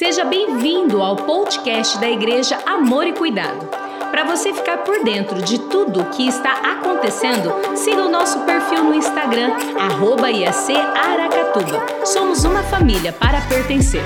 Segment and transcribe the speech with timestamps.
[0.00, 3.68] Seja bem-vindo ao podcast da Igreja Amor e Cuidado.
[4.10, 8.82] Para você ficar por dentro de tudo o que está acontecendo, siga o nosso perfil
[8.82, 12.06] no Instagram, arroba IAC Aracatuba.
[12.06, 14.02] Somos uma família para pertencer.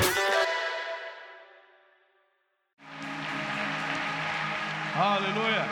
[4.96, 5.64] Aleluia.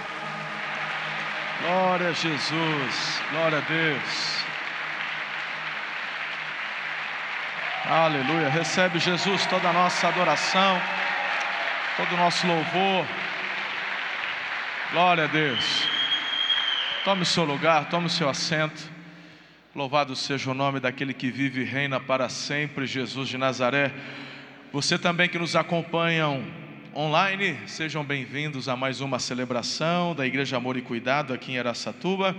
[1.63, 3.23] Glória a Jesus.
[3.33, 4.52] Glória a Deus.
[7.85, 8.49] Aleluia.
[8.49, 10.81] Recebe Jesus toda a nossa adoração,
[11.97, 13.05] todo o nosso louvor.
[14.93, 15.83] Glória a Deus.
[17.05, 18.89] Tome o seu lugar, tome o seu assento.
[19.75, 23.93] Louvado seja o nome daquele que vive e reina para sempre, Jesus de Nazaré.
[24.73, 26.45] Você também que nos acompanham
[26.95, 32.37] online, sejam bem-vindos a mais uma celebração da Igreja Amor e Cuidado aqui em Aracatuba.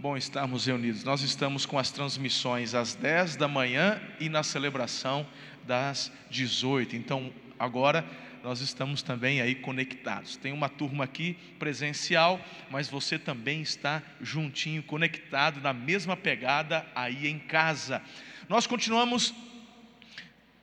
[0.00, 1.04] Bom estarmos reunidos.
[1.04, 5.26] Nós estamos com as transmissões às 10 da manhã e na celebração
[5.66, 6.96] das 18.
[6.96, 8.02] Então, agora
[8.42, 10.38] nós estamos também aí conectados.
[10.38, 12.40] Tem uma turma aqui presencial,
[12.70, 18.00] mas você também está juntinho, conectado na mesma pegada aí em casa.
[18.48, 19.34] Nós continuamos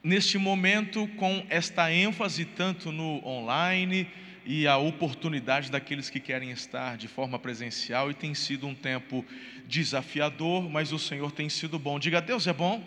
[0.04, 4.10] neste momento com esta ênfase tanto no online
[4.50, 9.26] e a oportunidade daqueles que querem estar de forma presencial e tem sido um tempo
[9.66, 12.00] desafiador, mas o Senhor tem sido bom.
[12.00, 12.82] Diga, Deus é bom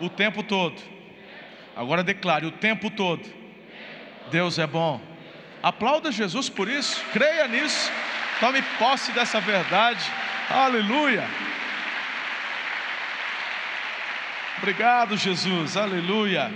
[0.00, 0.80] o tempo todo.
[1.76, 3.22] Agora declare: o tempo todo.
[4.30, 4.98] Deus é bom.
[5.62, 7.92] Aplauda Jesus por isso, creia nisso,
[8.40, 10.10] tome posse dessa verdade.
[10.48, 11.28] Aleluia.
[14.56, 15.76] Obrigado, Jesus.
[15.76, 16.50] Aleluia.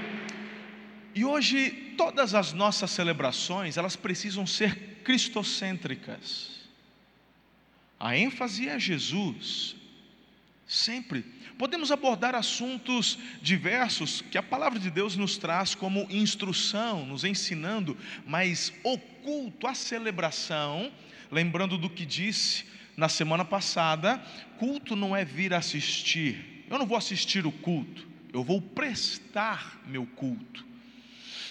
[1.14, 6.60] E hoje todas as nossas celebrações, elas precisam ser cristocêntricas.
[7.98, 9.76] A ênfase é Jesus.
[10.66, 11.24] Sempre
[11.60, 17.98] podemos abordar assuntos diversos que a palavra de Deus nos traz como instrução, nos ensinando,
[18.26, 20.90] mas o culto, a celebração,
[21.30, 22.64] lembrando do que disse
[22.96, 24.16] na semana passada,
[24.58, 26.64] culto não é vir assistir.
[26.70, 30.69] Eu não vou assistir o culto, eu vou prestar meu culto.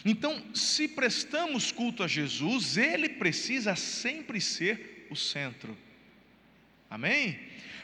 [0.05, 5.77] Então, se prestamos culto a Jesus, Ele precisa sempre ser o centro.
[6.89, 7.39] Amém?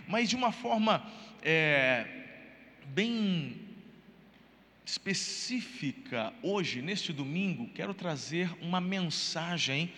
[0.07, 1.05] Mas de uma forma
[1.41, 2.07] é,
[2.87, 3.55] bem
[4.85, 9.91] específica, hoje, neste domingo, quero trazer uma mensagem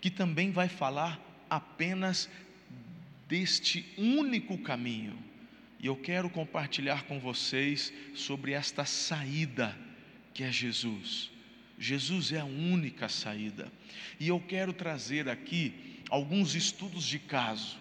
[0.00, 2.28] que também vai falar apenas
[3.28, 5.16] deste único caminho.
[5.80, 9.76] E eu quero compartilhar com vocês sobre esta saída
[10.32, 11.31] que é Jesus.
[11.82, 13.66] Jesus é a única saída.
[14.20, 17.76] E eu quero trazer aqui alguns estudos de caso.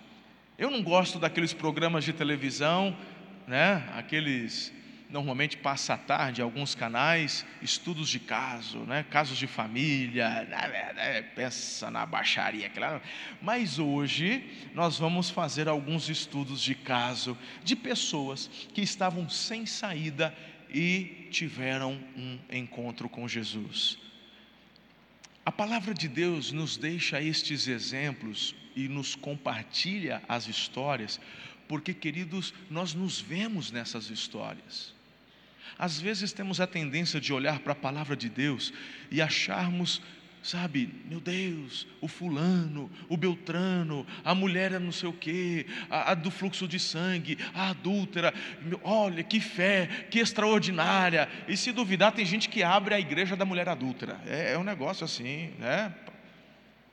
[0.58, 2.98] Eu não gosto daqueles programas de televisão,
[3.48, 3.88] né?
[3.94, 4.74] Aqueles
[5.08, 9.06] normalmente passa a tarde alguns canais, estudos de caso, né?
[9.10, 11.22] casos de família, né?
[11.36, 13.02] pensa na baixaria, claro.
[13.42, 20.34] Mas hoje nós vamos fazer alguns estudos de caso de pessoas que estavam sem saída
[20.74, 23.98] e tiveram um encontro com Jesus.
[25.46, 31.20] A palavra de Deus nos deixa estes exemplos e nos compartilha as histórias,
[31.68, 34.94] porque, queridos, nós nos vemos nessas histórias.
[35.78, 38.72] Às vezes temos a tendência de olhar para a palavra de Deus
[39.10, 40.02] e acharmos
[40.44, 46.14] sabe, meu Deus, o fulano, o beltrano, a mulher não sei o quê, a, a,
[46.16, 48.34] do fluxo de sangue, a adúltera,
[48.84, 51.30] olha que fé, que extraordinária.
[51.48, 54.20] E se duvidar, tem gente que abre a igreja da mulher adúltera.
[54.26, 55.94] É, é um negócio assim, né?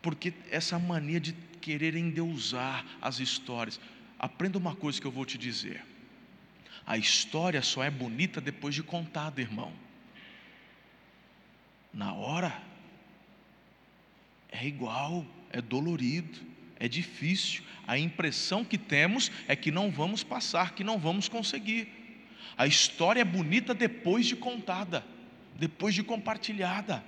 [0.03, 3.80] Porque essa mania de querer endeusar as histórias.
[4.19, 5.84] Aprenda uma coisa que eu vou te dizer.
[6.86, 9.72] A história só é bonita depois de contada, irmão.
[11.92, 12.69] Na hora
[14.50, 16.38] é igual, é dolorido,
[16.78, 17.62] é difícil.
[17.86, 21.88] A impressão que temos é que não vamos passar, que não vamos conseguir.
[22.56, 25.04] A história é bonita depois de contada,
[25.59, 27.03] depois de compartilhada.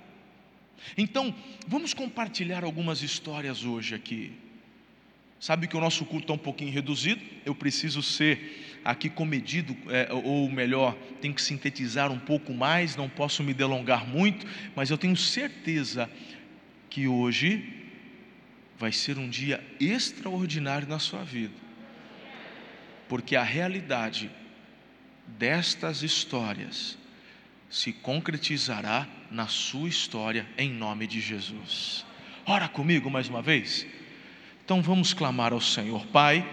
[0.97, 1.33] Então,
[1.67, 4.31] vamos compartilhar algumas histórias hoje aqui.
[5.39, 10.07] Sabe que o nosso culto está um pouquinho reduzido, eu preciso ser aqui comedido, é,
[10.11, 14.45] ou melhor, tenho que sintetizar um pouco mais, não posso me delongar muito,
[14.75, 16.09] mas eu tenho certeza
[16.91, 17.87] que hoje
[18.77, 21.55] vai ser um dia extraordinário na sua vida,
[23.07, 24.29] porque a realidade
[25.25, 26.97] destas histórias
[27.69, 32.05] se concretizará na sua história, em nome de Jesus.
[32.45, 33.87] Ora comigo mais uma vez.
[34.65, 36.45] Então vamos clamar ao Senhor, Pai.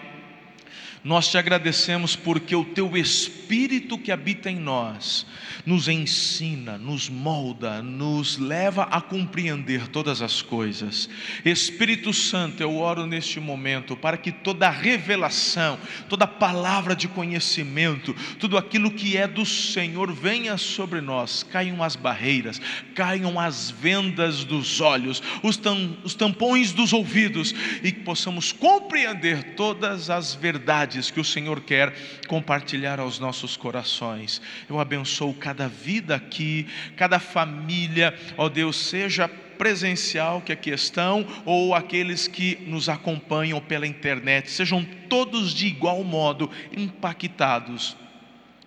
[1.04, 5.24] Nós te agradecemos porque o teu Espírito que habita em nós
[5.64, 11.08] nos ensina, nos molda, nos leva a compreender todas as coisas.
[11.44, 15.78] Espírito Santo, eu oro neste momento para que toda revelação,
[16.08, 21.96] toda palavra de conhecimento, tudo aquilo que é do Senhor venha sobre nós, caiam as
[21.96, 22.60] barreiras,
[22.94, 25.60] caiam as vendas dos olhos, os,
[26.02, 31.92] os tampões dos ouvidos e que possamos compreender todas as verdades que o Senhor quer
[32.26, 34.40] compartilhar aos nossos corações.
[34.68, 41.74] Eu abençoo cada vida aqui, cada família, ó Deus, seja presencial que aqui estão ou
[41.74, 47.96] aqueles que nos acompanham pela internet, sejam todos de igual modo impactados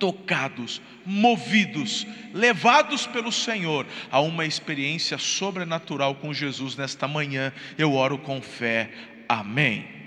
[0.01, 7.53] tocados, movidos, levados pelo Senhor a uma experiência sobrenatural com Jesus nesta manhã.
[7.77, 8.89] Eu oro com fé.
[9.29, 10.00] Amém.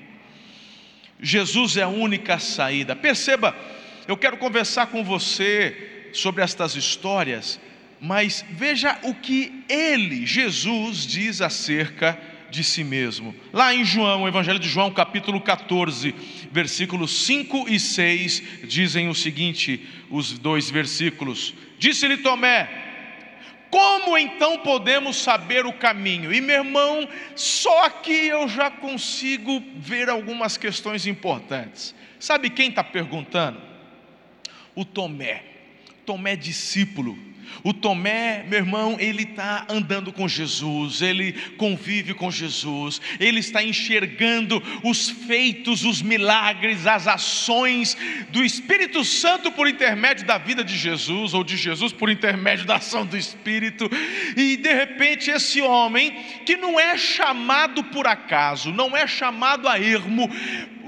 [1.25, 2.95] Jesus é a única saída.
[2.95, 3.57] Perceba,
[4.07, 7.59] eu quero conversar com você sobre estas histórias,
[7.99, 13.35] mas veja o que ele, Jesus, diz acerca de si mesmo.
[13.53, 16.15] Lá em João, Evangelho de João, capítulo 14,
[16.53, 21.55] versículos 5 e 6, dizem o seguinte: os dois versículos.
[21.79, 22.84] Disse-lhe Tomé:
[23.75, 26.33] como então podemos saber o caminho?
[26.33, 31.93] E meu irmão, só aqui eu já consigo ver algumas questões importantes.
[32.21, 33.61] Sabe quem está perguntando?
[34.77, 35.43] O Tomé.
[36.07, 37.19] Tomé, discípulo
[37.63, 43.63] o Tomé, meu irmão, ele está andando com Jesus, ele convive com Jesus, ele está
[43.63, 47.97] enxergando os feitos, os milagres, as ações
[48.31, 52.77] do Espírito Santo por intermédio da vida de Jesus, ou de Jesus por intermédio da
[52.77, 53.91] ação do Espírito,
[54.37, 56.13] e de repente esse homem,
[56.45, 60.31] que não é chamado por acaso, não é chamado a ermo,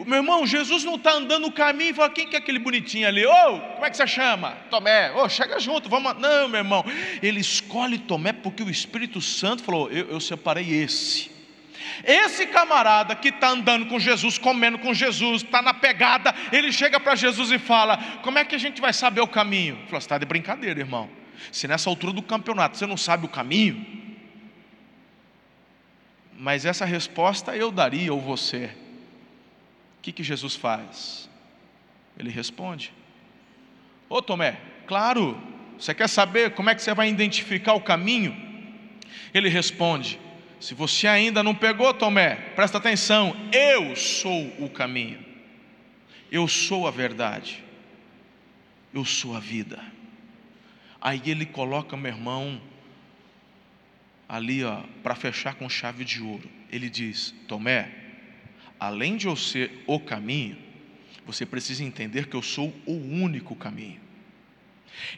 [0.05, 3.07] meu irmão, Jesus não está andando no caminho e fala: quem que é aquele bonitinho
[3.07, 3.25] ali?
[3.25, 4.53] Ô, oh, como é que você chama?
[4.71, 6.15] Tomé, ô, oh, chega junto, vamos.
[6.19, 6.85] Não, meu irmão,
[7.23, 11.31] ele escolhe Tomé porque o Espírito Santo falou: eu, eu separei esse.
[12.05, 17.01] Esse camarada que está andando com Jesus, comendo com Jesus, está na pegada, ele chega
[17.01, 19.79] para Jesus e fala: Como é que a gente vai saber o caminho?
[19.89, 21.09] Você está de brincadeira, irmão.
[21.53, 23.85] Se nessa altura do campeonato você não sabe o caminho,
[26.39, 28.71] mas essa resposta eu daria ou você
[30.07, 31.29] que, que Jesus faz?
[32.17, 32.93] Ele responde:
[34.09, 35.37] Ô Tomé, claro,
[35.77, 38.35] você quer saber como é que você vai identificar o caminho?
[39.35, 40.21] Ele responde:
[40.61, 45.19] Se você ainda não pegou, Tomé, presta atenção, eu sou o caminho,
[46.31, 47.65] eu sou a verdade,
[48.95, 49.83] eu sou a vida.
[51.01, 52.61] Aí ele coloca, meu irmão,
[54.29, 56.49] ali, ó, para fechar com chave de ouro.
[56.71, 57.96] Ele diz: Tomé,
[58.79, 60.57] além de eu ser o caminho,
[61.25, 64.01] você precisa entender que eu sou o único caminho.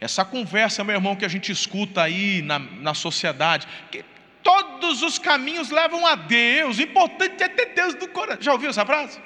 [0.01, 4.05] Essa conversa, meu irmão, que a gente escuta aí na, na sociedade, que
[4.43, 8.43] todos os caminhos levam a Deus, importante é ter Deus no coração.
[8.43, 9.21] Já ouviu essa frase?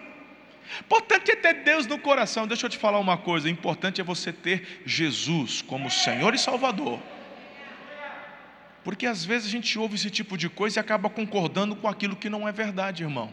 [0.81, 2.46] Importante é ter Deus no coração.
[2.46, 7.00] Deixa eu te falar uma coisa: importante é você ter Jesus como Senhor e Salvador.
[8.82, 12.17] Porque às vezes a gente ouve esse tipo de coisa e acaba concordando com aquilo
[12.17, 13.32] que não é verdade, irmão.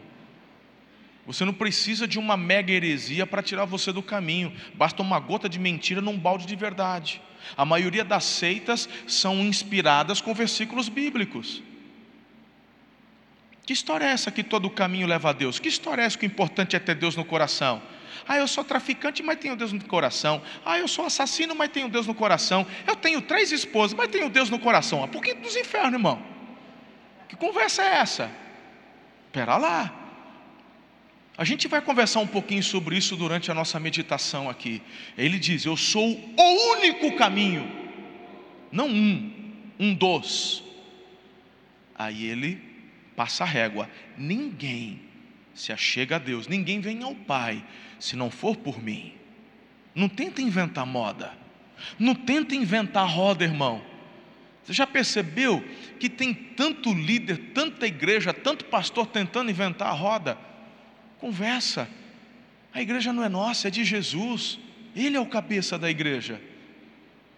[1.32, 5.48] Você não precisa de uma mega heresia para tirar você do caminho, basta uma gota
[5.48, 7.22] de mentira num balde de verdade.
[7.56, 11.62] A maioria das seitas são inspiradas com versículos bíblicos.
[13.64, 15.60] Que história é essa que todo caminho leva a Deus?
[15.60, 17.80] Que história é essa que o importante é ter Deus no coração?
[18.26, 20.42] Ah, eu sou traficante, mas tenho Deus no coração.
[20.64, 22.66] Ah, eu sou assassino, mas tenho Deus no coração.
[22.88, 25.04] Eu tenho três esposas, mas tenho Deus no coração.
[25.04, 26.20] Ah, por que dos infernos, irmão?
[27.28, 28.28] Que conversa é essa?
[29.28, 29.99] Espera lá.
[31.40, 34.82] A gente vai conversar um pouquinho sobre isso durante a nossa meditação aqui.
[35.16, 36.06] Ele diz: Eu sou
[36.36, 37.66] o único caminho,
[38.70, 40.62] não um, um dos.
[41.94, 42.60] Aí ele
[43.16, 45.00] passa a régua: ninguém
[45.54, 47.64] se achega a Deus, ninguém vem ao Pai
[47.98, 49.14] se não for por mim.
[49.94, 51.32] Não tenta inventar moda,
[51.98, 53.82] não tenta inventar roda, irmão.
[54.62, 55.64] Você já percebeu
[55.98, 60.49] que tem tanto líder, tanta igreja, tanto pastor tentando inventar a roda?
[61.20, 61.88] Conversa.
[62.72, 64.58] A igreja não é nossa, é de Jesus.
[64.96, 66.40] Ele é o cabeça da igreja.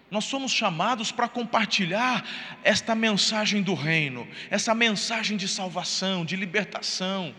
[0.09, 2.23] Nós somos chamados para compartilhar
[2.63, 7.35] esta mensagem do reino, essa mensagem de salvação, de libertação.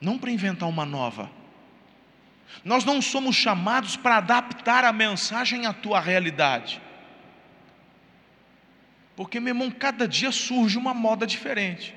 [0.00, 1.30] Não para inventar uma nova.
[2.64, 6.80] Nós não somos chamados para adaptar a mensagem à tua realidade.
[9.16, 11.94] Porque, meu irmão, cada dia surge uma moda diferente.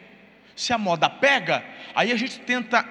[0.58, 2.84] Se a moda pega, aí a gente tenta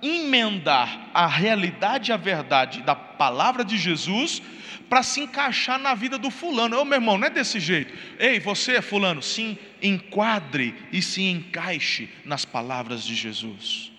[0.00, 4.42] emendar a realidade e a verdade da palavra de Jesus
[4.88, 6.78] para se encaixar na vida do fulano.
[6.80, 7.94] Ô meu irmão, não é desse jeito.
[8.18, 13.92] Ei, você, fulano, se enquadre e se encaixe nas palavras de Jesus.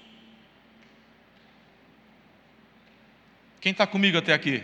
[3.61, 4.63] Quem está comigo até aqui?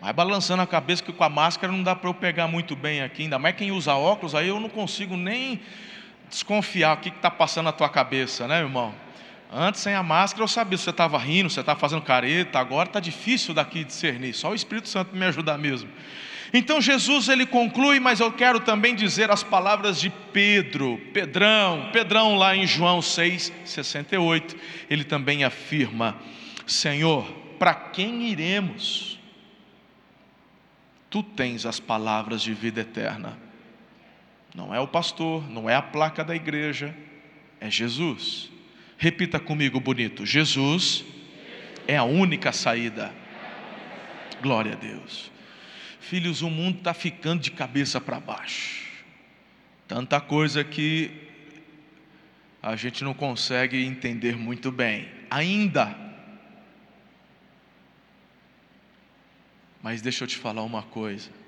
[0.00, 3.00] Vai balançando a cabeça que com a máscara não dá para eu pegar muito bem
[3.00, 5.62] aqui, ainda mais quem usa óculos, aí eu não consigo nem
[6.28, 8.94] desconfiar o que está passando na tua cabeça, né, irmão?
[9.52, 12.58] Antes, sem a máscara, eu sabia se você estava rindo, se você estava fazendo careta,
[12.58, 15.88] agora está difícil daqui discernir, só o Espírito Santo me ajudar mesmo.
[16.52, 22.36] Então Jesus ele conclui, mas eu quero também dizer as palavras de Pedro, Pedrão, Pedrão
[22.36, 24.56] lá em João 6:68,
[24.88, 26.16] ele também afirma:
[26.64, 27.24] Senhor,
[27.58, 29.18] para quem iremos?
[31.10, 33.43] Tu tens as palavras de vida eterna.
[34.54, 36.96] Não é o pastor, não é a placa da igreja,
[37.60, 38.50] é Jesus.
[38.96, 41.04] Repita comigo, bonito: Jesus
[41.88, 43.12] é a única saída.
[44.40, 45.32] Glória a Deus.
[45.98, 48.84] Filhos, o mundo está ficando de cabeça para baixo.
[49.88, 51.10] Tanta coisa que
[52.62, 55.96] a gente não consegue entender muito bem, ainda.
[59.82, 61.43] Mas deixa eu te falar uma coisa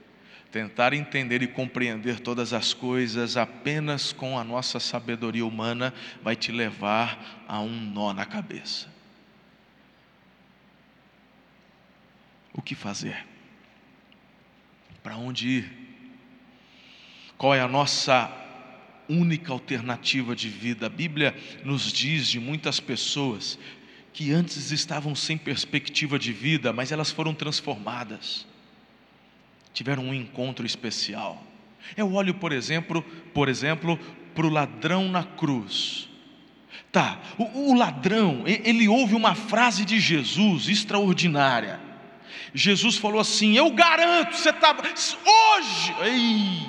[0.56, 6.50] tentar entender e compreender todas as coisas apenas com a nossa sabedoria humana vai te
[6.50, 8.90] levar a um nó na cabeça.
[12.54, 13.26] O que fazer?
[15.02, 15.72] Para onde ir?
[17.36, 18.32] Qual é a nossa
[19.10, 20.86] única alternativa de vida?
[20.86, 21.36] A Bíblia
[21.66, 23.58] nos diz de muitas pessoas
[24.10, 28.46] que antes estavam sem perspectiva de vida, mas elas foram transformadas
[29.76, 31.44] tiveram um encontro especial.
[31.94, 33.02] Eu olho, por exemplo,
[33.34, 33.98] por exemplo,
[34.34, 36.08] para o ladrão na cruz.
[36.90, 41.78] Tá, o, o ladrão, ele ouve uma frase de Jesus extraordinária.
[42.54, 46.66] Jesus falou assim: Eu garanto, você está hoje, ei,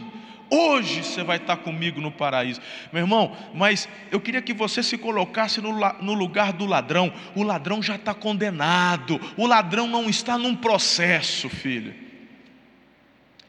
[0.52, 2.60] hoje você vai estar comigo no paraíso.
[2.92, 5.72] Meu irmão, mas eu queria que você se colocasse no,
[6.02, 7.14] no lugar do ladrão.
[7.34, 12.07] O ladrão já está condenado, o ladrão não está num processo, filho.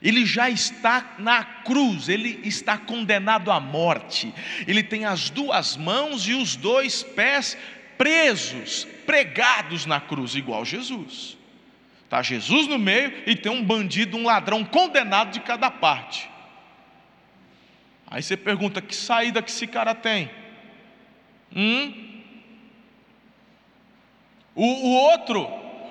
[0.01, 4.33] Ele já está na cruz, ele está condenado à morte.
[4.67, 7.57] Ele tem as duas mãos e os dois pés
[7.97, 11.37] presos, pregados na cruz, igual Jesus.
[12.05, 16.31] Está Jesus no meio e tem um bandido, um ladrão condenado de cada parte.
[18.07, 20.31] Aí você pergunta: que saída que esse cara tem?
[21.55, 22.23] Hum?
[24.55, 25.41] O, o outro,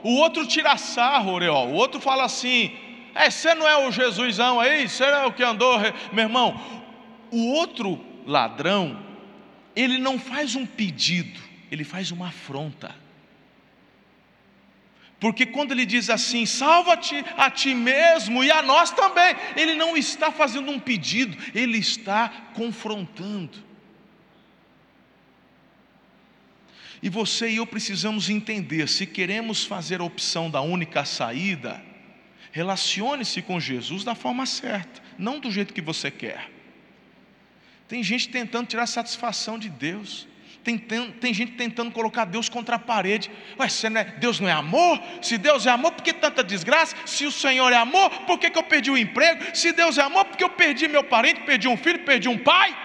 [0.02, 1.70] o outro tira sarro, Oreol.
[1.70, 2.76] O outro fala assim:
[3.18, 5.80] é, você não é o Jesusão aí, você é o que andou.
[6.14, 6.60] Meu irmão,
[7.32, 9.04] o outro ladrão,
[9.76, 11.40] ele não faz um pedido,
[11.72, 12.96] ele faz uma afronta.
[15.20, 19.98] Porque quando ele diz assim, salva-te a ti mesmo e a nós também, ele não
[19.98, 23.66] está fazendo um pedido, ele está confrontando.
[27.02, 31.84] E você e eu precisamos entender: se queremos fazer a opção da única saída,
[32.58, 36.50] Relacione-se com Jesus da forma certa, não do jeito que você quer.
[37.88, 40.28] Tem gente tentando tirar satisfação de Deus.
[40.64, 43.30] Tem, tem, tem, gente tentando colocar Deus contra a parede.
[43.60, 45.00] Ué, não é, Deus não é amor?
[45.22, 46.96] Se Deus é amor, por que tanta desgraça?
[47.06, 49.56] Se o Senhor é amor, por que, que eu perdi o emprego?
[49.56, 52.40] Se Deus é amor, por que eu perdi meu parente, perdi um filho, perdi um
[52.40, 52.76] pai?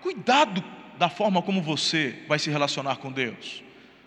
[0.00, 0.64] Cuidado
[0.96, 3.65] da forma como você vai se relacionar com Deus.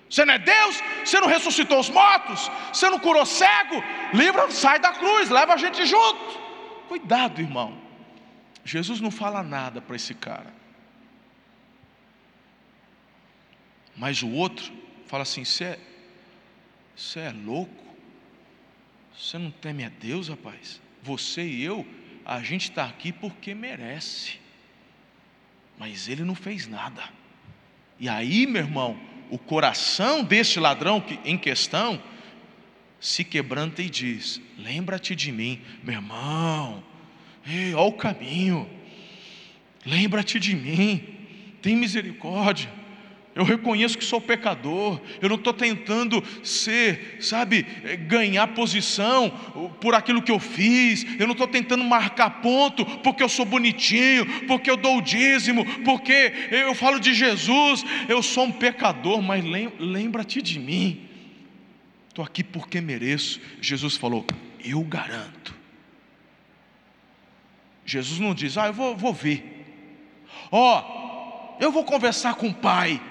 [0.10, 0.82] Você não é Deus?
[1.06, 2.50] Você não ressuscitou os mortos?
[2.74, 3.84] Você não curou cego?
[4.14, 6.40] Livra, sai da cruz, leva a gente junto.
[6.88, 7.80] Cuidado, irmão.
[8.66, 10.52] Jesus não fala nada para esse cara.
[13.96, 14.72] Mas o outro
[15.06, 15.80] fala assim: você é,
[17.18, 17.86] é louco?
[19.16, 20.82] Você não teme a Deus, rapaz?
[21.04, 21.86] Você e eu,
[22.26, 24.40] a gente está aqui porque merece.
[25.78, 27.04] Mas ele não fez nada.
[28.00, 32.02] E aí, meu irmão, o coração deste ladrão em questão
[33.00, 36.84] se quebranta e diz: Lembra-te de mim, meu irmão,
[37.46, 38.70] ei, olha o caminho,
[39.86, 41.04] lembra-te de mim,
[41.62, 42.79] tem misericórdia.
[43.40, 49.30] Eu reconheço que sou pecador, eu não estou tentando ser, sabe, eh, ganhar posição
[49.80, 54.26] por aquilo que eu fiz, eu não estou tentando marcar ponto porque eu sou bonitinho,
[54.46, 59.42] porque eu dou o dízimo, porque eu falo de Jesus, eu sou um pecador, mas
[59.80, 61.08] lembra-te de mim,
[62.10, 63.40] estou aqui porque mereço.
[63.62, 64.26] Jesus falou:
[64.62, 65.56] Eu garanto.
[67.86, 69.66] Jesus não diz, ah, eu vou, vou ver,
[70.52, 73.02] ó, oh, eu vou conversar com o pai,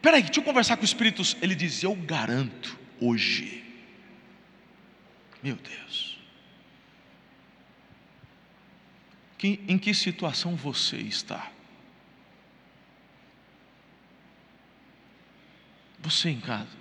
[0.00, 1.22] Peraí, deixa eu conversar com o Espírito.
[1.40, 3.64] Ele diz: Eu garanto hoje.
[5.42, 6.18] Meu Deus.
[9.38, 11.52] Que, em que situação você está?
[16.00, 16.76] Você em casa,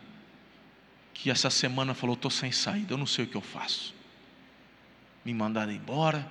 [1.13, 3.93] que essa semana falou: estou sem saída, eu não sei o que eu faço.
[5.23, 6.29] Me mandaram embora,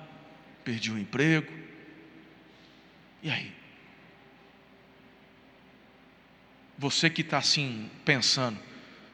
[0.64, 1.52] perdi o emprego.
[3.22, 3.53] E aí?
[6.78, 8.58] Você que está assim pensando,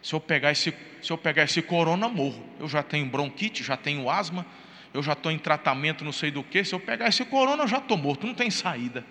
[0.03, 2.45] se eu pegar esse, se eu pegar esse corona, morro.
[2.59, 4.47] Eu já tenho bronquite, já tenho asma,
[4.93, 6.65] eu já estou em tratamento, não sei do que.
[6.65, 9.05] Se eu pegar esse corona, eu já estou morto, não tem saída.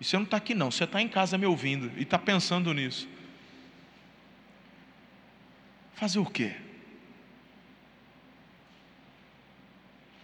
[0.00, 2.72] E você não está aqui não, você está em casa me ouvindo e está pensando
[2.74, 3.08] nisso.
[5.94, 6.54] Fazer o quê?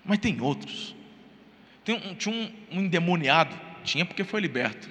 [0.05, 0.95] Mas tem outros.
[1.85, 4.89] Tem um, tinha um, um endemoniado, tinha porque foi liberto,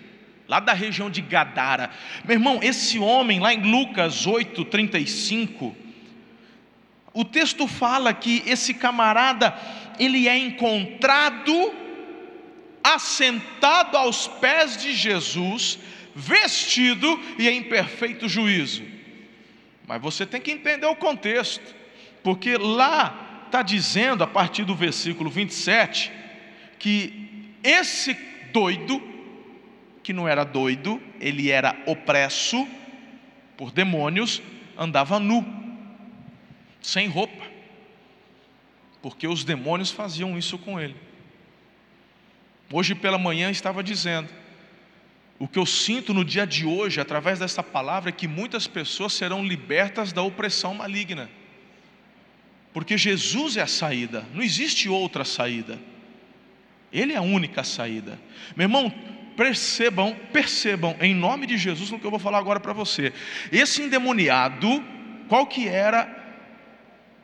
[0.52, 1.90] lá da região de Gadara.
[2.26, 5.74] Meu irmão, esse homem, lá em Lucas 8, 35,
[7.14, 9.58] o texto fala que esse camarada,
[9.98, 11.74] ele é encontrado
[12.84, 15.80] assentado aos pés de Jesus,
[16.14, 18.84] vestido e em perfeito juízo.
[19.88, 21.74] Mas você tem que entender o contexto,
[22.22, 26.12] porque lá está dizendo, a partir do versículo 27,
[26.78, 28.14] que esse
[28.52, 29.11] doido,
[30.12, 32.68] que não era doido, ele era opresso
[33.56, 34.42] por demônios,
[34.78, 35.46] andava nu,
[36.82, 37.46] sem roupa,
[39.02, 40.98] porque os demônios faziam isso com ele.
[42.74, 44.28] Hoje pela manhã estava dizendo,
[45.40, 49.14] o que eu sinto no dia de hoje, através dessa palavra, é que muitas pessoas
[49.14, 51.30] serão libertas da opressão maligna,
[52.74, 55.80] porque Jesus é a saída, não existe outra saída,
[56.92, 58.20] Ele é a única saída.
[58.58, 58.94] Meu irmão,
[59.36, 63.14] percebam, percebam, em nome de Jesus, no que eu vou falar agora para você.
[63.52, 64.84] Esse endemoniado,
[65.28, 66.08] qual que era,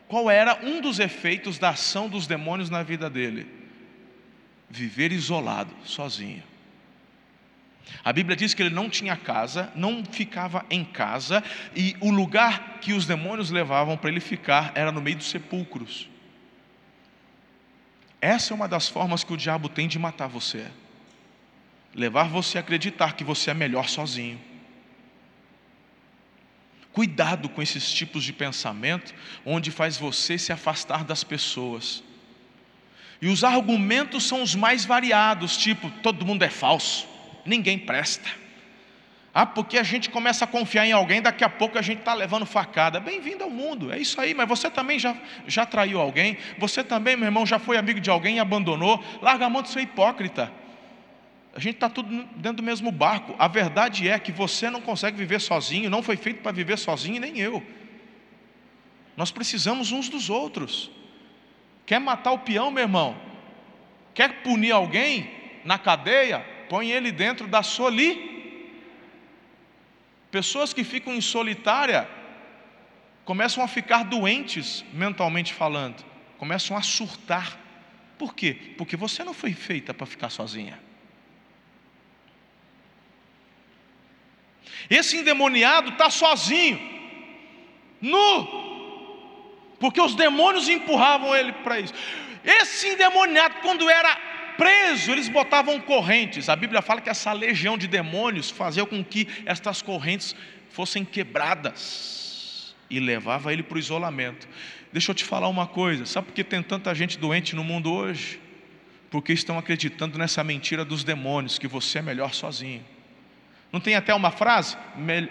[0.07, 3.57] qual era um dos efeitos da ação dos demônios na vida dele?
[4.69, 6.43] viver isolado, sozinho.
[8.03, 11.41] A Bíblia diz que ele não tinha casa, não ficava em casa,
[11.75, 16.09] e o lugar que os demônios levavam para ele ficar era no meio dos sepulcros.
[18.19, 20.65] Essa é uma das formas que o diabo tem de matar você
[21.97, 24.39] levar você a acreditar que você é melhor sozinho.
[26.93, 32.03] Cuidado com esses tipos de pensamento, onde faz você se afastar das pessoas.
[33.19, 37.07] E os argumentos são os mais variados, tipo, todo mundo é falso,
[37.43, 38.29] ninguém presta.
[39.33, 42.13] Ah, porque a gente começa a confiar em alguém, daqui a pouco a gente está
[42.13, 42.99] levando facada.
[42.99, 45.15] Bem-vindo ao mundo, é isso aí, mas você também já,
[45.47, 49.03] já traiu alguém, você também, meu irmão, já foi amigo de alguém e abandonou.
[49.21, 50.51] Larga a mão de ser hipócrita.
[51.57, 53.33] A gente está tudo dentro do mesmo barco.
[53.39, 57.19] A verdade é que você não consegue viver sozinho, não foi feito para viver sozinho,
[57.19, 57.65] nem eu.
[59.17, 60.91] Nós precisamos uns dos outros.
[61.83, 63.19] Quer matar o peão, meu irmão?
[64.13, 65.31] Quer punir alguém
[65.65, 66.45] na cadeia?
[66.69, 68.69] Põe ele dentro da soli.
[70.29, 72.07] Pessoas que ficam em solitária
[73.25, 76.05] começam a ficar doentes mentalmente falando,
[76.37, 77.57] começam a surtar.
[78.15, 78.75] Por quê?
[78.77, 80.85] Porque você não foi feita para ficar sozinha.
[84.89, 86.79] Esse endemoniado está sozinho,
[88.01, 88.67] nu,
[89.79, 91.93] porque os demônios empurravam ele para isso.
[92.43, 94.15] Esse endemoniado, quando era
[94.57, 96.49] preso, eles botavam correntes.
[96.49, 100.35] A Bíblia fala que essa legião de demônios fazia com que estas correntes
[100.69, 104.47] fossem quebradas e levava ele para o isolamento.
[104.91, 107.91] Deixa eu te falar uma coisa: sabe por que tem tanta gente doente no mundo
[107.91, 108.39] hoje?
[109.09, 112.83] Porque estão acreditando nessa mentira dos demônios, que você é melhor sozinho.
[113.71, 114.77] Não tem até uma frase?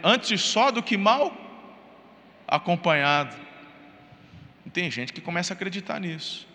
[0.03, 1.35] Antes só do que mal
[2.47, 3.37] acompanhado.
[4.65, 6.47] E tem gente que começa a acreditar nisso.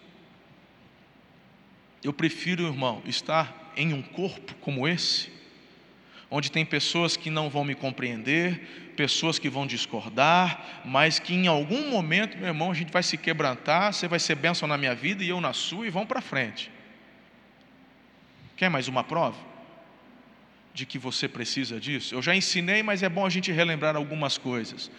[2.04, 5.32] Eu prefiro, irmão, estar em um corpo como esse,
[6.30, 11.48] onde tem pessoas que não vão me compreender, pessoas que vão discordar, mas que em
[11.48, 14.96] algum momento, meu irmão, a gente vai se quebrantar, você vai ser bênção na minha
[14.96, 16.72] vida e eu na sua, e vão para frente.
[18.56, 19.51] Quer mais uma prova?
[20.74, 22.16] De que você precisa disso?
[22.16, 24.90] Eu já ensinei, mas é bom a gente relembrar algumas coisas.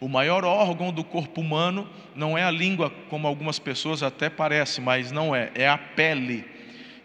[0.00, 4.82] O maior órgão do corpo humano não é a língua, como algumas pessoas até parecem,
[4.82, 6.44] mas não é, é a pele.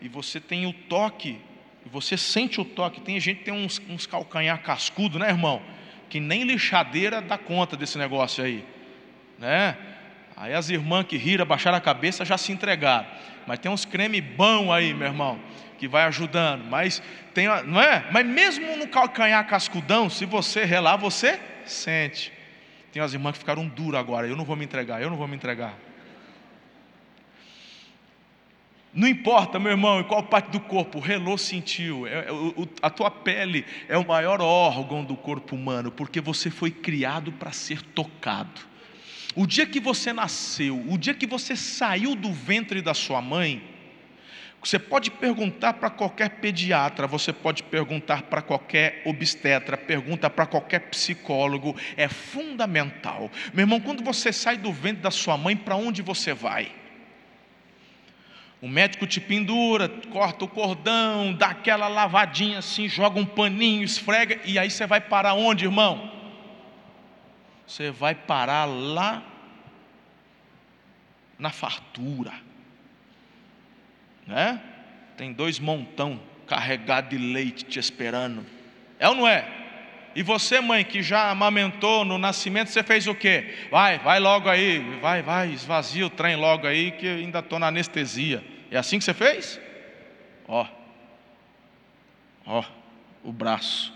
[0.02, 1.38] E você tem o toque,
[1.86, 3.02] você sente o toque.
[3.02, 5.62] Tem gente que tem uns, uns calcanhar cascudo, né, irmão?
[6.10, 8.66] Que nem lixadeira dá conta desse negócio aí,
[9.38, 9.78] né?
[10.36, 13.08] Aí as irmãs que riram, baixaram a cabeça, já se entregaram.
[13.48, 15.40] Mas tem uns creme bom aí, meu irmão,
[15.86, 17.02] que vai ajudando, mas
[17.34, 18.08] tem, não é?
[18.12, 22.34] Mas mesmo no calcanhar cascudão, se você relar, você sente.
[22.92, 25.28] Tem as irmãs que ficaram duras agora, eu não vou me entregar, eu não vou
[25.28, 25.78] me entregar.
[28.92, 32.08] Não importa, meu irmão, em qual parte do corpo, relou, sentiu.
[32.08, 36.50] É, é, o, a tua pele é o maior órgão do corpo humano, porque você
[36.50, 38.62] foi criado para ser tocado.
[39.36, 43.75] O dia que você nasceu, o dia que você saiu do ventre da sua mãe,
[44.66, 50.90] você pode perguntar para qualquer pediatra, você pode perguntar para qualquer obstetra, pergunta para qualquer
[50.90, 53.30] psicólogo, é fundamental.
[53.54, 56.72] Meu irmão, quando você sai do ventre da sua mãe, para onde você vai?
[58.60, 64.40] O médico te pendura, corta o cordão, dá aquela lavadinha assim, joga um paninho, esfrega,
[64.46, 66.12] e aí você vai parar onde, irmão?
[67.68, 69.22] Você vai parar lá
[71.38, 72.34] na fartura,
[74.28, 74.62] né?
[75.18, 78.46] Tem dois montão carregado de leite te esperando.
[79.00, 79.48] É ou não é?
[80.16, 83.68] E você, mãe, que já amamentou no nascimento, você fez o quê?
[83.70, 87.60] Vai, vai logo aí, vai, vai, esvazia o trem logo aí, que eu ainda estou
[87.60, 88.44] na anestesia.
[88.72, 89.60] É assim que você fez?
[90.48, 90.66] Ó,
[92.46, 92.64] ó,
[93.24, 93.95] o braço.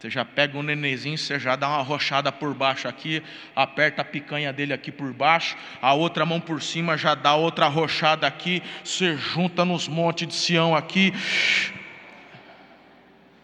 [0.00, 3.22] Você já pega um nenenzinho, você já dá uma rochada por baixo aqui,
[3.54, 7.66] aperta a picanha dele aqui por baixo, a outra mão por cima já dá outra
[7.66, 11.12] rochada aqui, você junta nos montes de Sião aqui.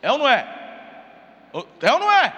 [0.01, 0.49] É ou não é?
[1.83, 2.33] É ou não é?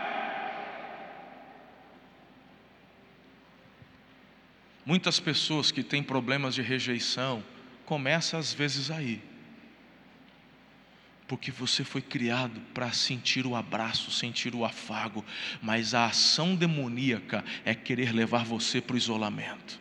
[4.84, 7.40] Muitas pessoas que têm problemas de rejeição,
[7.86, 9.27] começa às vezes aí
[11.28, 15.22] porque você foi criado para sentir o abraço, sentir o afago,
[15.60, 19.78] mas a ação demoníaca é querer levar você para o isolamento.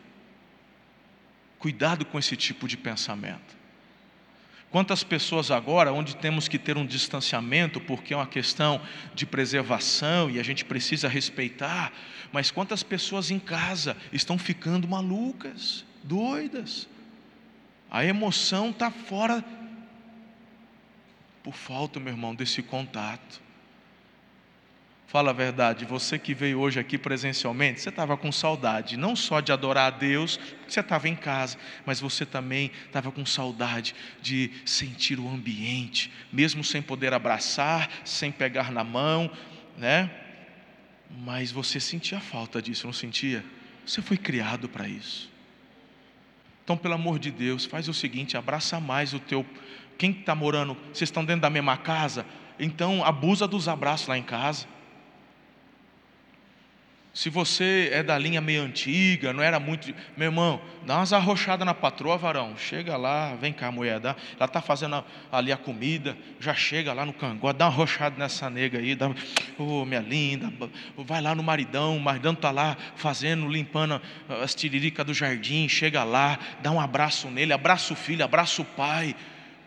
[1.58, 3.56] Cuidado com esse tipo de pensamento.
[4.70, 8.78] Quantas pessoas agora, onde temos que ter um distanciamento, porque é uma questão
[9.14, 11.90] de preservação e a gente precisa respeitar,
[12.30, 16.86] mas quantas pessoas em casa estão ficando malucas, doidas?
[17.90, 19.42] A emoção está fora
[21.48, 23.40] por falta, meu irmão, desse contato.
[25.06, 29.40] Fala a verdade, você que veio hoje aqui presencialmente, você estava com saudade, não só
[29.40, 31.56] de adorar a Deus, porque você estava em casa,
[31.86, 38.30] mas você também estava com saudade de sentir o ambiente, mesmo sem poder abraçar, sem
[38.30, 39.32] pegar na mão,
[39.78, 40.10] né?
[41.10, 43.42] Mas você sentia falta disso, não sentia?
[43.86, 45.30] Você foi criado para isso.
[46.62, 49.42] Então, pelo amor de Deus, faz o seguinte: abraça mais o teu
[49.98, 52.24] quem está morando, vocês estão dentro da mesma casa?
[52.58, 54.66] Então abusa dos abraços lá em casa.
[57.12, 59.92] Se você é da linha meio antiga, não era muito.
[60.16, 62.56] Meu irmão, dá umas arrochadas na patroa, varão.
[62.56, 63.98] Chega lá, vem cá, mulher.
[63.98, 68.16] Dá, ela está fazendo ali a comida, já chega lá no cangó, dá uma arrochada
[68.16, 68.94] nessa nega aí.
[68.94, 69.10] Dá,
[69.58, 70.52] oh, minha linda,
[70.96, 71.96] vai lá no maridão.
[71.96, 74.00] O maridão está lá fazendo, limpando
[74.40, 75.68] as tiriricas do jardim.
[75.68, 79.16] Chega lá, dá um abraço nele, abraça o filho, abraça o pai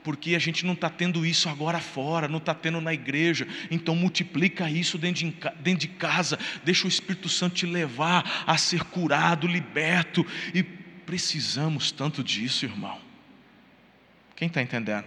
[0.03, 3.95] porque a gente não está tendo isso agora fora, não está tendo na igreja, então
[3.95, 8.83] multiplica isso dentro de, dentro de casa, deixa o Espírito Santo te levar a ser
[8.85, 12.99] curado, liberto, e precisamos tanto disso, irmão.
[14.35, 15.05] Quem está entendendo?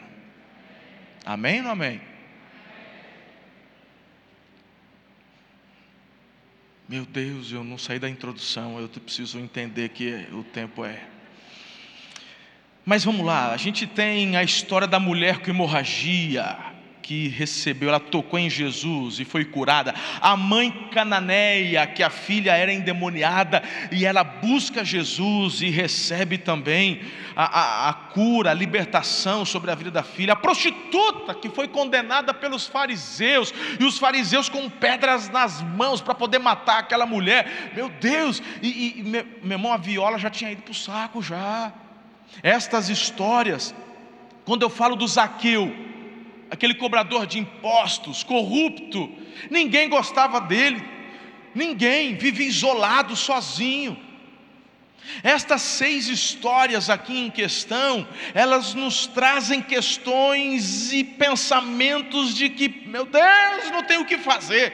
[1.25, 2.01] Amém ou não amém?
[6.87, 11.14] Meu Deus, eu não saí da introdução, eu preciso entender que o tempo é.
[12.85, 16.55] Mas vamos lá, a gente tem a história da mulher com hemorragia,
[17.01, 19.95] que recebeu, ela tocou em Jesus e foi curada.
[20.21, 27.01] A mãe cananeia, que a filha era endemoniada, e ela busca Jesus e recebe também
[27.35, 30.35] a, a, a, cura, a libertação sobre a vida da filha.
[30.35, 36.15] A prostituta, que foi condenada pelos fariseus, e os fariseus com pedras nas mãos para
[36.15, 37.73] poder matar aquela mulher.
[37.75, 41.73] Meu Deus, e, e meu, irmão, a viola já tinha ido para o saco já.
[42.43, 43.75] Estas histórias,
[44.45, 45.75] quando eu falo do Zaqueu,
[46.51, 49.11] aquele cobrador de impostos, corrupto,
[49.51, 50.83] ninguém gostava dele,
[51.55, 53.99] ninguém, vivia isolado, sozinho.
[55.23, 63.05] Estas seis histórias aqui em questão, elas nos trazem questões e pensamentos de que, meu
[63.05, 64.73] Deus, não tem o que fazer,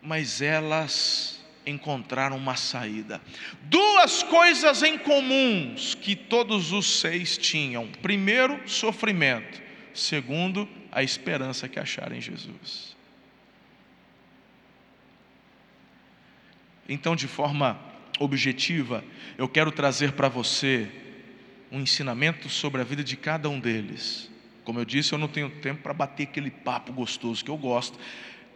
[0.00, 1.33] mas elas
[1.66, 3.20] encontraram uma saída.
[3.62, 11.78] Duas coisas em comuns que todos os seis tinham: primeiro, sofrimento, segundo, a esperança que
[11.78, 12.94] acharam em Jesus.
[16.88, 17.80] Então, de forma
[18.20, 19.02] objetiva,
[19.38, 20.90] eu quero trazer para você
[21.72, 24.30] um ensinamento sobre a vida de cada um deles.
[24.64, 27.98] Como eu disse, eu não tenho tempo para bater aquele papo gostoso que eu gosto,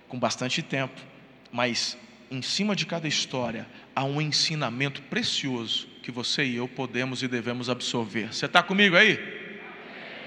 [0.09, 1.01] com bastante tempo,
[1.51, 1.97] mas
[2.31, 7.29] em cima de cada história há um ensinamento precioso que você e eu podemos e
[7.29, 8.33] devemos absorver.
[8.33, 9.19] Você está comigo aí?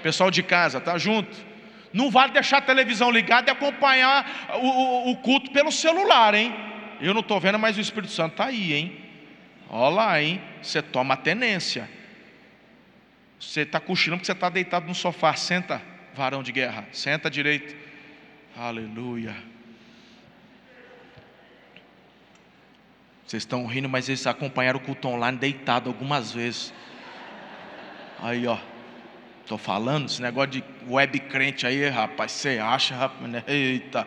[0.02, 1.36] Pessoal de casa, tá junto?
[1.92, 6.54] Não vale deixar a televisão ligada e acompanhar o, o, o culto pelo celular, hein?
[7.00, 8.96] Eu não estou vendo, mas o Espírito Santo está aí, hein?
[9.68, 10.40] Olha lá, hein?
[10.62, 11.88] Você toma tenência.
[13.40, 15.34] Você está cochilando porque você está deitado no sofá.
[15.34, 15.82] Senta,
[16.14, 16.86] varão de guerra.
[16.92, 17.74] Senta direito.
[18.56, 19.51] Aleluia.
[23.32, 26.70] Vocês estão rindo, mas eles acompanharam o culto online deitado algumas vezes.
[28.20, 28.58] Aí, ó.
[29.40, 32.32] Estou falando, esse negócio de web crente aí, rapaz.
[32.32, 33.30] Você acha, rapaz?
[33.30, 33.42] Né?
[33.46, 34.06] Eita.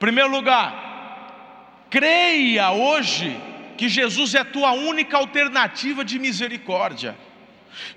[0.00, 3.40] Primeiro lugar, creia hoje
[3.76, 7.16] que Jesus é tua única alternativa de misericórdia.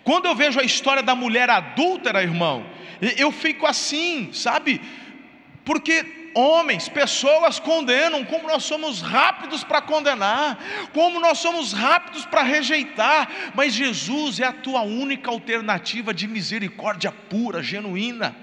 [0.04, 2.64] Quando eu vejo a história da mulher adúltera, irmão,
[3.18, 4.80] eu fico assim, sabe?
[5.66, 10.58] Porque homens, pessoas condenam, como nós somos rápidos para condenar,
[10.94, 17.12] como nós somos rápidos para rejeitar, mas Jesus é a tua única alternativa de misericórdia
[17.12, 18.36] pura, genuína.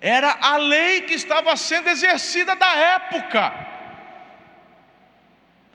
[0.00, 3.70] Era a lei que estava sendo exercida da época.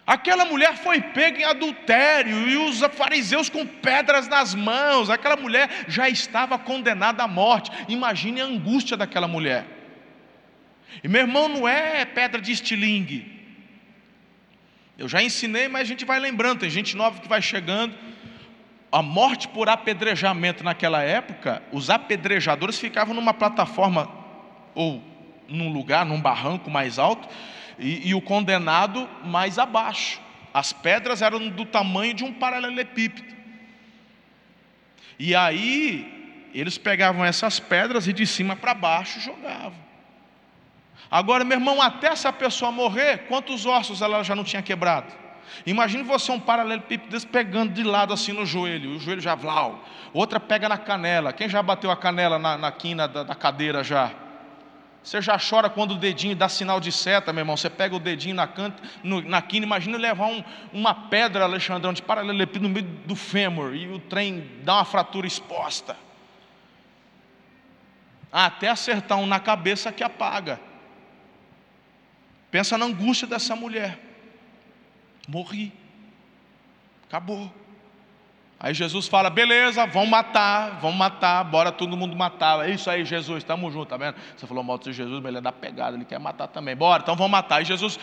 [0.06, 5.10] Aquela mulher foi pega em adultério e os fariseus com pedras nas mãos.
[5.10, 7.72] Aquela mulher já estava condenada à morte.
[7.90, 9.77] Imagine a angústia daquela mulher.
[11.04, 13.38] E meu irmão, não é pedra de estilingue.
[14.98, 16.60] Eu já ensinei, mas a gente vai lembrando.
[16.62, 17.96] Tem gente nova que vai chegando.
[18.92, 24.10] A morte por apedrejamento naquela época, os apedrejadores ficavam numa plataforma
[24.74, 25.04] ou
[25.48, 27.28] num lugar, num barranco mais alto
[27.78, 30.20] e, e o condenado mais abaixo.
[30.54, 33.36] As pedras eram do tamanho de um paralelepípedo.
[35.20, 39.87] E aí, eles pegavam essas pedras e de cima para baixo jogavam.
[41.10, 45.14] Agora, meu irmão, até essa pessoa morrer, quantos ossos ela já não tinha quebrado?
[45.66, 49.84] Imagine você um paralelepípedo pegando de lado assim no joelho, o joelho já vlau.
[50.14, 51.32] Outra pega na canela.
[51.32, 54.12] Quem já bateu a canela na, na quina da, da cadeira já?
[55.02, 57.56] Você já chora quando o dedinho dá sinal de seta, meu irmão.
[57.56, 60.44] Você pega o dedinho na, canta, no, na quina, imagina levar um,
[60.74, 65.26] uma pedra, Alexandrão, de paralelepípedo no meio do fêmur e o trem dá uma fratura
[65.26, 65.96] exposta.
[68.30, 70.60] Até acertar um na cabeça que apaga.
[72.58, 74.00] Pensa na angústia dessa mulher.
[75.28, 75.72] Morri.
[77.08, 77.54] Acabou.
[78.60, 82.68] Aí Jesus fala: beleza, vamos matar, vamos matar, bora todo mundo matar.
[82.68, 84.16] É isso aí, Jesus, estamos juntos, tá vendo?
[84.36, 86.76] Você falou mal de Jesus, mas ele é da pegada, ele quer matar também.
[86.76, 87.58] Bora, então vamos matar.
[87.58, 88.00] Aí Jesus,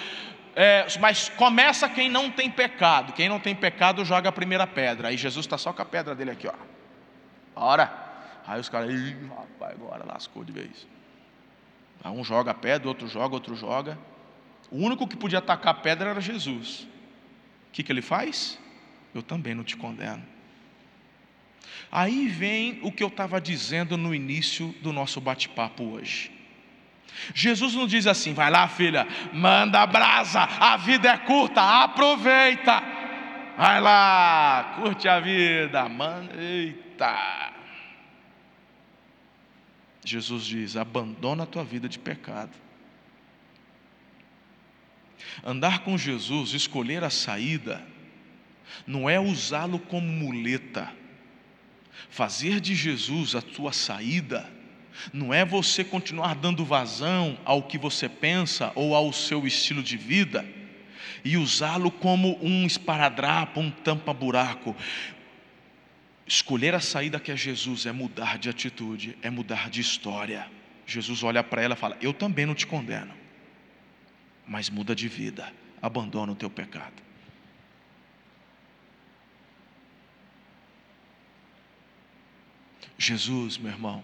[0.54, 3.12] é, mas começa quem não tem pecado.
[3.12, 5.08] Quem não tem pecado joga a primeira pedra.
[5.08, 6.54] Aí Jesus está só com a pedra dele aqui, ó.
[7.60, 7.92] Bora.
[8.46, 8.88] Aí os caras,
[9.36, 10.86] rapaz, agora lascou de vez.
[12.04, 13.98] Aí um joga a pedra, outro joga, outro joga.
[14.70, 16.86] O único que podia atacar a pedra era Jesus.
[17.68, 18.58] O que, que ele faz?
[19.14, 20.24] Eu também não te condeno.
[21.90, 26.30] Aí vem o que eu estava dizendo no início do nosso bate-papo hoje.
[27.32, 32.82] Jesus não diz assim, vai lá, filha, manda brasa, a vida é curta, aproveita.
[33.56, 37.52] Vai lá, curte a vida, manda, eita.
[40.04, 42.50] Jesus diz: abandona a tua vida de pecado.
[45.44, 47.84] Andar com Jesus, escolher a saída,
[48.86, 50.92] não é usá-lo como muleta
[52.10, 54.48] Fazer de Jesus a tua saída
[55.12, 59.96] não é você continuar dando vazão ao que você pensa ou ao seu estilo de
[59.96, 60.46] vida
[61.24, 64.76] e usá-lo como um esparadrapo, um tampa-buraco.
[66.24, 70.46] Escolher a saída que é Jesus é mudar de atitude, é mudar de história.
[70.86, 73.12] Jesus olha para ela e fala: Eu também não te condeno,
[74.46, 77.02] mas muda de vida, abandona o teu pecado.
[82.96, 84.02] Jesus, meu irmão,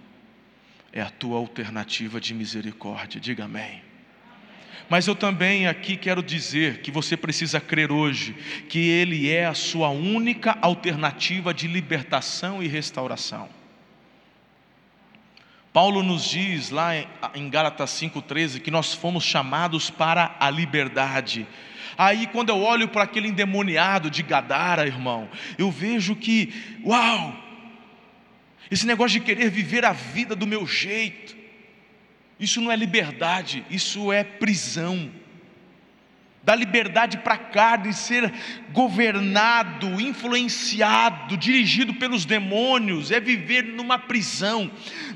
[0.93, 3.21] é a tua alternativa de misericórdia.
[3.21, 3.83] Diga amém.
[4.89, 8.35] Mas eu também aqui quero dizer que você precisa crer hoje
[8.69, 13.49] que Ele é a sua única alternativa de libertação e restauração.
[15.81, 16.93] Paulo nos diz lá
[17.35, 21.47] em Gálatas 5,13 que nós fomos chamados para a liberdade.
[21.97, 26.53] Aí, quando eu olho para aquele endemoniado de Gadara, irmão, eu vejo que,
[26.85, 27.35] uau,
[28.71, 31.35] esse negócio de querer viver a vida do meu jeito,
[32.39, 35.11] isso não é liberdade, isso é prisão.
[36.43, 38.33] Da liberdade para a carne, ser
[38.73, 44.71] governado, influenciado, dirigido pelos demônios, é viver numa prisão.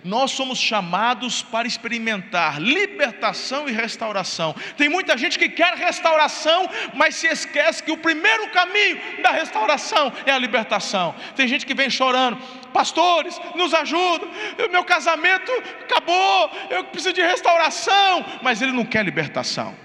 [0.05, 4.55] Nós somos chamados para experimentar libertação e restauração.
[4.77, 10.13] Tem muita gente que quer restauração, mas se esquece que o primeiro caminho da restauração
[10.27, 11.15] é a libertação.
[11.35, 12.37] Tem gente que vem chorando,
[12.73, 14.29] pastores, nos ajudam,
[14.71, 15.51] meu casamento
[15.83, 19.85] acabou, eu preciso de restauração, mas ele não quer libertação.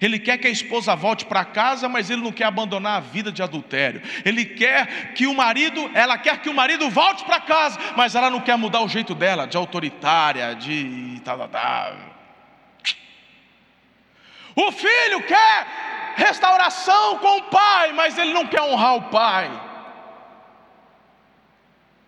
[0.00, 3.30] Ele quer que a esposa volte para casa, mas ele não quer abandonar a vida
[3.30, 4.02] de adultério.
[4.24, 8.28] Ele quer que o marido, ela quer que o marido volte para casa, mas ela
[8.28, 11.96] não quer mudar o jeito dela, de autoritária, de tal, tal, tal.
[14.56, 15.66] O filho quer
[16.16, 19.50] restauração com o pai, mas ele não quer honrar o pai.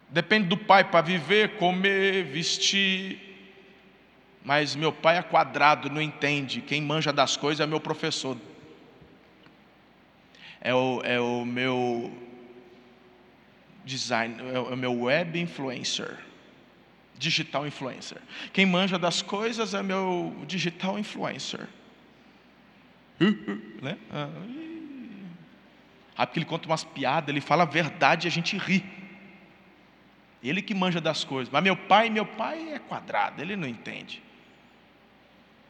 [0.08, 3.27] Depende do pai para viver, comer, vestir,
[4.44, 6.60] mas meu pai é quadrado, não entende.
[6.60, 8.36] Quem manja das coisas é meu professor.
[10.60, 12.12] É o, é o meu
[13.84, 16.18] design, é o meu web influencer,
[17.16, 18.18] digital influencer.
[18.52, 21.68] Quem manja das coisas é meu digital influencer.
[23.82, 23.98] né?
[26.16, 28.84] Ah, porque ele conta umas piadas, ele fala a verdade e a gente ri.
[30.42, 31.52] Ele que manja das coisas.
[31.52, 34.22] Mas meu pai, meu pai é quadrado, ele não entende.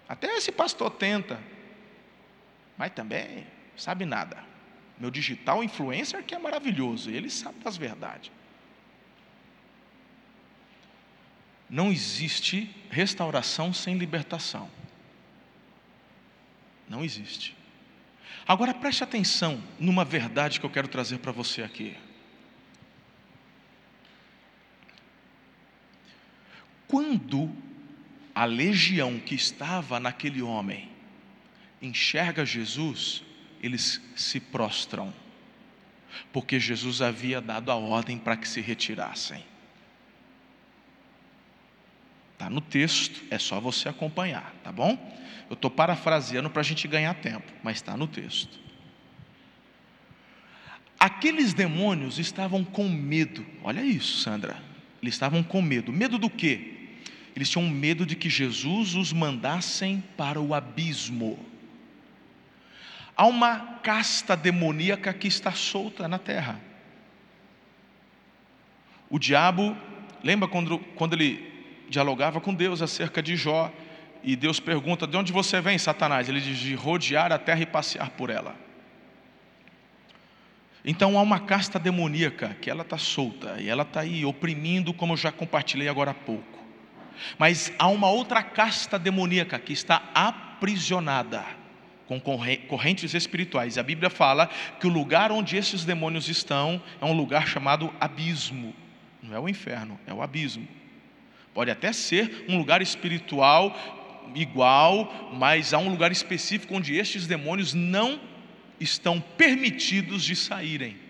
[0.09, 1.39] Até esse pastor tenta,
[2.79, 4.43] mas também sabe nada.
[4.99, 8.33] Meu digital influencer que é maravilhoso, ele sabe das verdades.
[11.69, 14.71] Não existe restauração sem libertação.
[16.89, 17.55] Não existe.
[18.47, 21.95] Agora preste atenção numa verdade que eu quero trazer para você aqui.
[26.87, 27.55] Quando
[28.39, 30.89] a legião que estava naquele homem
[31.83, 33.25] enxerga Jesus,
[33.61, 35.13] eles se prostram,
[36.33, 39.45] porque Jesus havia dado a ordem para que se retirassem.
[42.35, 44.97] Está no texto, é só você acompanhar, tá bom?
[45.51, 48.57] Eu estou parafraseando para a gente ganhar tempo, mas está no texto.
[50.97, 54.63] Aqueles demônios estavam com medo, olha isso, Sandra.
[55.03, 55.93] Eles estavam com medo.
[55.93, 56.78] Medo do quê?
[57.39, 61.39] Eles tinham medo de que Jesus os mandassem para o abismo.
[63.17, 66.61] Há uma casta demoníaca que está solta na terra.
[69.09, 69.77] O diabo,
[70.21, 71.49] lembra quando, quando ele
[71.89, 73.73] dialogava com Deus acerca de Jó,
[74.25, 76.29] e Deus pergunta: De onde você vem, Satanás?
[76.29, 78.57] Ele diz: De rodear a terra e passear por ela.
[80.85, 85.13] Então há uma casta demoníaca que ela está solta e ela está aí oprimindo, como
[85.13, 86.58] eu já compartilhei agora há pouco.
[87.39, 91.45] Mas há uma outra casta demoníaca que está aprisionada
[92.07, 93.77] com correntes espirituais.
[93.77, 94.49] A Bíblia fala
[94.81, 98.75] que o lugar onde esses demônios estão é um lugar chamado abismo.
[99.23, 100.67] Não é o inferno, é o abismo.
[101.53, 103.77] Pode até ser um lugar espiritual
[104.35, 108.21] igual, mas há um lugar específico onde estes demônios não
[108.81, 111.08] estão permitidos de saírem.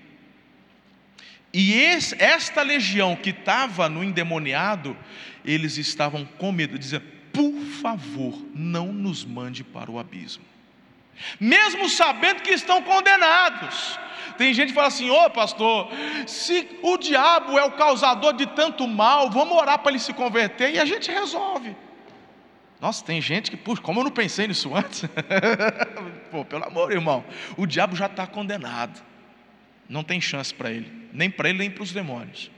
[1.59, 4.97] E esse, esta legião que estava no endemoniado,
[5.44, 10.44] eles estavam com medo, dizendo: por favor, não nos mande para o abismo.
[11.40, 13.99] Mesmo sabendo que estão condenados.
[14.37, 15.88] Tem gente que fala assim: ô oh, pastor,
[16.29, 20.77] se o diabo é o causador de tanto mal, vamos orar para ele se converter
[20.77, 21.75] e a gente resolve.
[22.81, 25.03] Nossa, tem gente que, puxa, como eu não pensei nisso antes?
[26.31, 27.25] Pô, pelo amor, irmão,
[27.57, 29.09] o diabo já está condenado.
[29.88, 32.51] Não tem chance para ele, nem para ele, nem para os demônios.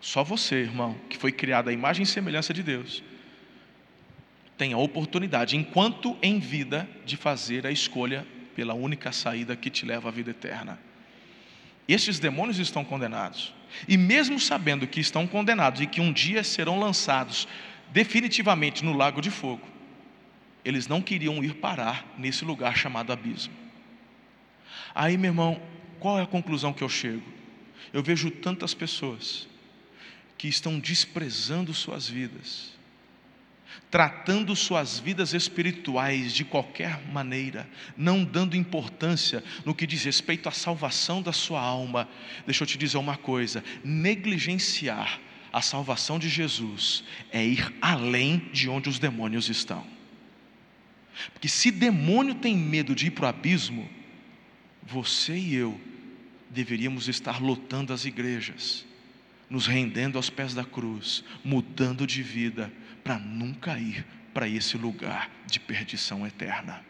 [0.00, 3.02] Só você, irmão, que foi criado à imagem e semelhança de Deus,
[4.56, 9.86] tem a oportunidade, enquanto em vida, de fazer a escolha pela única saída que te
[9.86, 10.78] leva à vida eterna.
[11.86, 13.54] Estes demônios estão condenados,
[13.86, 17.46] e mesmo sabendo que estão condenados e que um dia serão lançados
[17.90, 19.66] definitivamente no lago de fogo,
[20.64, 23.54] eles não queriam ir parar nesse lugar chamado abismo.
[24.94, 25.62] Aí, meu irmão,
[25.98, 27.22] qual é a conclusão que eu chego?
[27.92, 29.48] Eu vejo tantas pessoas
[30.36, 32.72] que estão desprezando suas vidas,
[33.90, 40.52] tratando suas vidas espirituais de qualquer maneira, não dando importância no que diz respeito à
[40.52, 42.08] salvação da sua alma.
[42.46, 45.20] Deixa eu te dizer uma coisa: negligenciar
[45.52, 47.02] a salvação de Jesus
[47.32, 49.84] é ir além de onde os demônios estão.
[51.32, 53.88] Porque se demônio tem medo de ir para o abismo,
[54.82, 55.80] você e eu
[56.50, 58.86] deveríamos estar lotando as igrejas,
[59.48, 62.72] nos rendendo aos pés da cruz, mudando de vida,
[63.02, 66.84] para nunca ir para esse lugar de perdição eterna.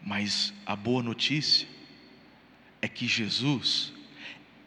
[0.00, 1.66] Mas a boa notícia
[2.80, 3.92] é que Jesus,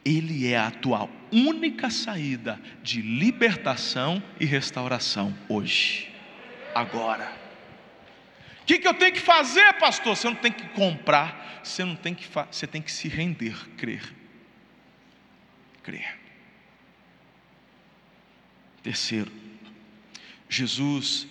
[0.03, 6.11] Ele é a tua única saída de libertação e restauração hoje,
[6.75, 7.38] agora.
[8.69, 10.15] Que, que eu tenho que fazer, pastor?
[10.15, 14.15] Você não tem que comprar, você não tem que, você tem que se render, crer.
[15.81, 16.19] Crer.
[18.83, 19.31] Terceiro,
[20.47, 21.27] Jesus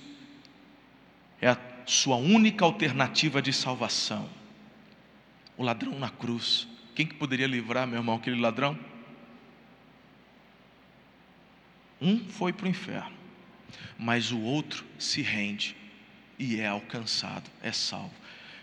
[1.41, 4.29] é a sua única alternativa de salvação.
[5.57, 6.67] O ladrão na cruz.
[6.93, 8.77] Quem que poderia livrar, meu irmão, aquele ladrão?
[12.01, 13.17] Um foi para o inferno,
[13.97, 15.77] mas o outro se rende
[16.39, 18.15] e é alcançado, é salvo.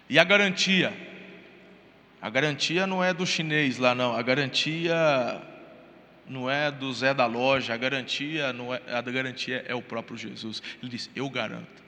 [0.10, 0.94] E a garantia?
[2.22, 4.16] A garantia não é do chinês lá, não.
[4.16, 4.96] A garantia
[6.28, 7.74] não é do Zé da loja.
[7.74, 10.62] A garantia não é, a garantia é o próprio Jesus.
[10.82, 11.84] Ele diz: Eu garanto.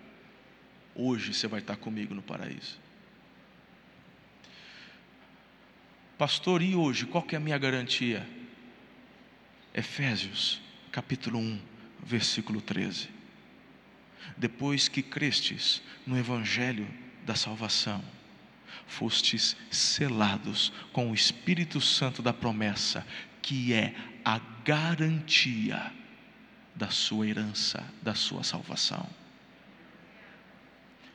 [0.94, 2.80] Hoje você vai estar comigo no paraíso.
[6.18, 8.28] Pastor, e hoje, qual que é a minha garantia?
[9.74, 10.60] Efésios,
[10.92, 11.62] capítulo 1,
[12.04, 13.17] versículo 13.
[14.38, 16.88] Depois que crestes no evangelho
[17.26, 18.04] da salvação,
[18.86, 23.06] fostes selados com o Espírito Santo da promessa,
[23.42, 25.92] que é a garantia
[26.76, 29.10] da sua herança, da sua salvação.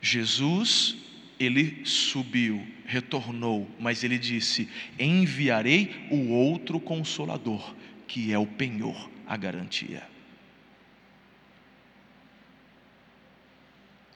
[0.01, 0.97] Jesus,
[1.39, 4.69] ele subiu, retornou, mas ele disse:
[4.99, 7.73] Enviarei o outro consolador,
[8.07, 10.12] que é o penhor, a garantia.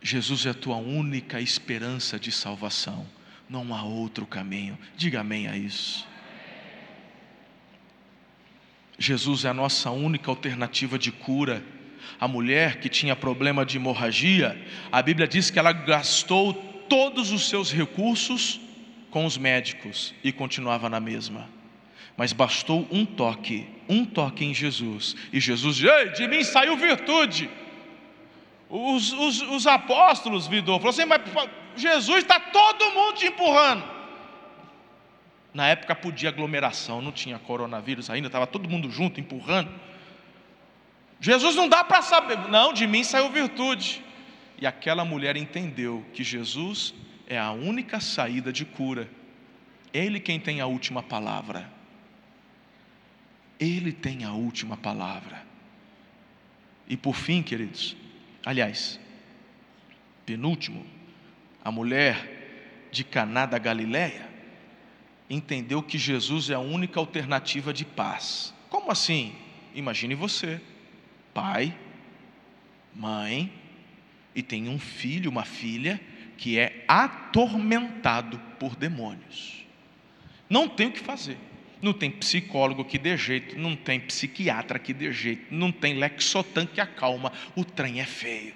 [0.07, 3.05] Jesus é a tua única esperança de salvação,
[3.49, 4.77] não há outro caminho.
[4.95, 6.07] Diga amém a isso.
[8.97, 11.63] Jesus é a nossa única alternativa de cura
[12.19, 14.59] a mulher que tinha problema de hemorragia,
[14.91, 16.53] a Bíblia diz que ela gastou
[16.89, 18.59] todos os seus recursos
[19.11, 21.49] com os médicos e continuava na mesma.
[22.15, 27.49] Mas bastou um toque, um toque em Jesus, e Jesus Ei, de mim saiu virtude.
[28.69, 31.21] Os, os, os apóstolos, Vidor, falou assim: Mas
[31.75, 33.83] Jesus está todo mundo te empurrando.
[35.53, 39.71] Na época podia aglomeração, não tinha coronavírus ainda, estava todo mundo junto, empurrando.
[41.19, 44.03] Jesus não dá para saber, não, de mim saiu virtude.
[44.59, 46.93] E aquela mulher entendeu que Jesus
[47.27, 49.09] é a única saída de cura.
[49.93, 51.71] Ele quem tem a última palavra.
[53.59, 55.43] Ele tem a última palavra.
[56.87, 57.95] E por fim, queridos,
[58.47, 58.97] aliás,
[60.25, 60.85] penúltimo,
[61.61, 64.25] a mulher de Caná da Galileia
[65.29, 68.53] entendeu que Jesus é a única alternativa de paz.
[68.69, 69.35] Como assim?
[69.75, 70.61] Imagine você
[71.33, 71.77] pai,
[72.95, 73.51] mãe,
[74.33, 75.99] e tem um filho, uma filha,
[76.37, 79.65] que é atormentado por demônios.
[80.49, 81.37] Não tem o que fazer.
[81.81, 86.65] Não tem psicólogo que dê jeito, não tem psiquiatra que dê jeito, não tem lexotan
[86.65, 87.31] que acalma.
[87.55, 88.53] O trem é feio.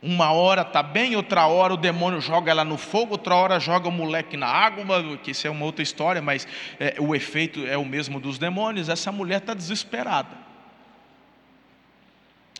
[0.00, 3.88] Uma hora está bem, outra hora o demônio joga ela no fogo, outra hora joga
[3.88, 4.86] o moleque na água,
[5.18, 6.46] que isso é uma outra história, mas
[6.78, 8.88] é, o efeito é o mesmo dos demônios.
[8.88, 10.48] Essa mulher está desesperada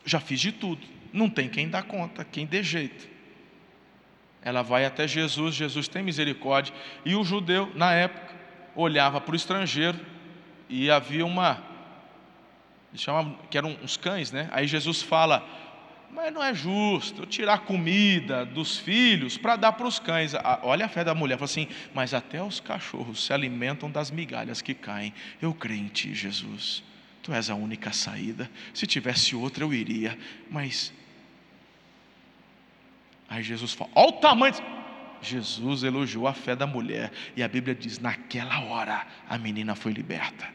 [0.09, 3.07] já fiz de tudo, não tem quem dá conta, quem dê jeito.
[4.43, 8.35] Ela vai até Jesus, Jesus tem misericórdia, e o judeu, na época,
[8.83, 9.99] olhava para o estrangeiro
[10.69, 11.63] e havia uma,
[12.95, 14.49] chama, que eram uns cães, né?
[14.53, 15.47] Aí Jesus fala,
[16.11, 20.33] mas não é justo eu tirar comida dos filhos para dar para os cães.
[20.63, 24.63] Olha a fé da mulher, fala assim, mas até os cachorros se alimentam das migalhas
[24.63, 25.13] que caem.
[25.43, 26.83] Eu creio em ti, Jesus.
[27.23, 28.49] Tu és a única saída.
[28.73, 30.17] Se tivesse outra, eu iria.
[30.51, 30.93] Mas.
[33.29, 34.78] Aí Jesus fala: Olha o tamanho.
[35.21, 37.13] Jesus elogiou a fé da mulher.
[37.37, 40.49] E a Bíblia diz: naquela hora, a menina foi liberta.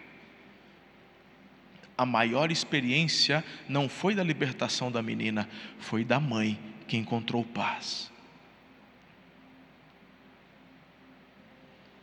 [1.97, 5.47] A maior experiência não foi da libertação da menina,
[5.77, 8.11] foi da mãe que encontrou paz.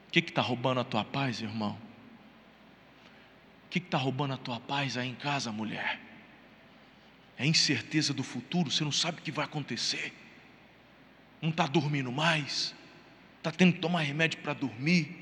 [0.08, 1.78] O que está roubando a tua paz, irmão?
[3.66, 6.00] O que está roubando a tua paz aí em casa, mulher?
[7.36, 10.12] É incerteza do futuro, você não sabe o que vai acontecer.
[11.41, 12.74] Não está dormindo mais,
[13.38, 15.16] está tendo que tomar remédio para dormir.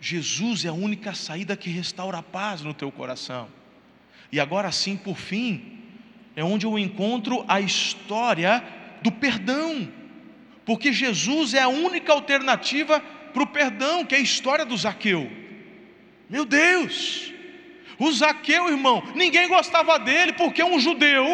[0.00, 3.48] Jesus é a única saída que restaura a paz no teu coração.
[4.30, 5.80] E agora sim, por fim,
[6.36, 8.62] é onde eu encontro a história
[9.02, 9.88] do perdão,
[10.64, 15.30] porque Jesus é a única alternativa para o perdão, que é a história do Zaqueu.
[16.28, 17.32] Meu Deus!
[17.98, 21.24] O Zaqueu, irmão, ninguém gostava dele porque é um judeu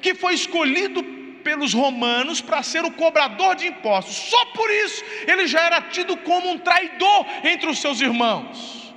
[0.00, 1.17] que foi escolhido
[1.48, 4.14] pelos romanos para ser o cobrador de impostos.
[4.14, 8.92] Só por isso ele já era tido como um traidor entre os seus irmãos.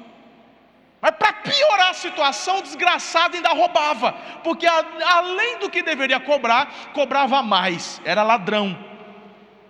[1.02, 4.12] Mas para piorar a situação, o desgraçado ainda roubava,
[4.44, 4.86] porque a,
[5.16, 8.78] além do que deveria cobrar, cobrava mais, era ladrão.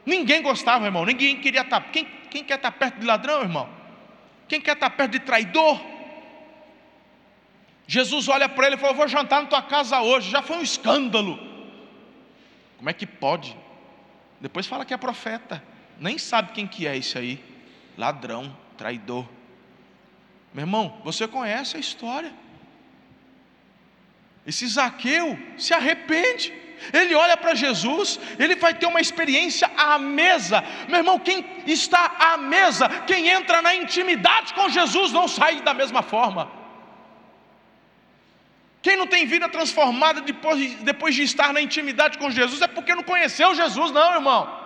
[0.03, 1.81] Ninguém gostava, irmão, ninguém queria estar.
[1.81, 3.69] Tá, quem, quem quer estar tá perto de ladrão, irmão?
[4.47, 5.79] Quem quer estar tá perto de traidor?
[7.85, 10.31] Jesus olha para ele e falou: Vou jantar na tua casa hoje.
[10.31, 11.50] Já foi um escândalo.
[12.81, 13.55] Como é que pode?
[14.39, 15.63] Depois fala que é profeta.
[15.99, 17.39] Nem sabe quem que é isso aí.
[17.95, 19.23] Ladrão, traidor.
[20.51, 22.33] Meu irmão, você conhece a história.
[24.47, 26.51] Esse Zaqueu se arrepende.
[26.91, 30.63] Ele olha para Jesus, ele vai ter uma experiência à mesa.
[30.87, 35.75] Meu irmão, quem está à mesa, quem entra na intimidade com Jesus, não sai da
[35.75, 36.60] mesma forma.
[38.81, 42.95] Quem não tem vida transformada depois, depois de estar na intimidade com Jesus é porque
[42.95, 44.61] não conheceu Jesus, não, irmão.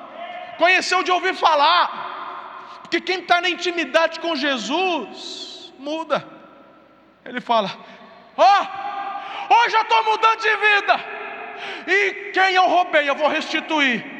[0.57, 2.79] Conheceu de ouvir falar.
[2.81, 6.25] Porque quem está na intimidade com Jesus, muda.
[7.25, 7.69] Ele fala:
[8.37, 11.05] Ó, oh, hoje eu estou mudando de vida.
[11.87, 14.15] E quem eu roubei, eu vou restituir.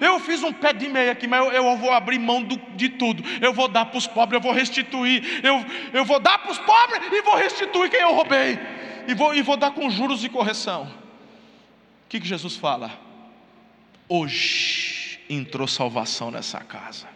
[0.00, 3.22] Eu, fiz um pé de meia aqui, mas eu, vou abrir mão do, de tudo.
[3.42, 5.44] Eu vou dar para os pobres, eu vou restituir.
[5.44, 8.58] Eu, eu vou dar para os pobres e vou restituir quem eu roubei.
[9.06, 10.84] E vou, e vou dar com juros e correção.
[12.04, 12.98] O que, que Jesus fala?
[14.08, 17.08] Hoje entrou salvação nessa casa.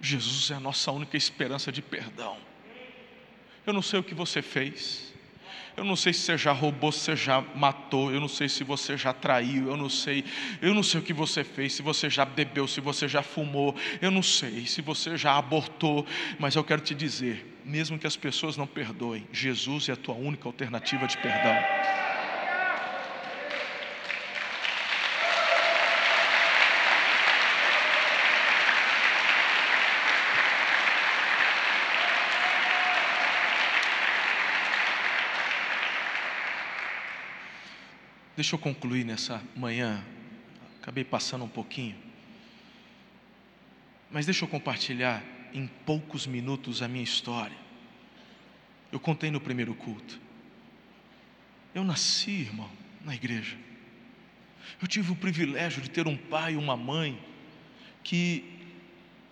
[0.00, 2.36] Jesus é a nossa única esperança de perdão.
[3.66, 5.12] Eu não sei o que você fez.
[5.76, 8.64] Eu não sei se você já roubou, se você já matou, eu não sei se
[8.64, 10.24] você já traiu, eu não sei,
[10.60, 13.76] eu não sei o que você fez, se você já bebeu, se você já fumou,
[14.02, 16.04] eu não sei, se você já abortou,
[16.36, 20.14] mas eu quero te dizer, mesmo que as pessoas não perdoem, Jesus é a tua
[20.14, 21.54] única alternativa de perdão.
[38.34, 40.02] Deixa eu concluir nessa manhã.
[40.80, 41.96] Acabei passando um pouquinho.
[44.10, 45.22] Mas deixa eu compartilhar
[45.52, 47.56] em poucos minutos a minha história.
[48.90, 50.20] Eu contei no primeiro culto.
[51.74, 52.70] Eu nasci, irmão,
[53.04, 53.56] na igreja.
[54.80, 57.18] Eu tive o privilégio de ter um pai e uma mãe
[58.02, 58.44] que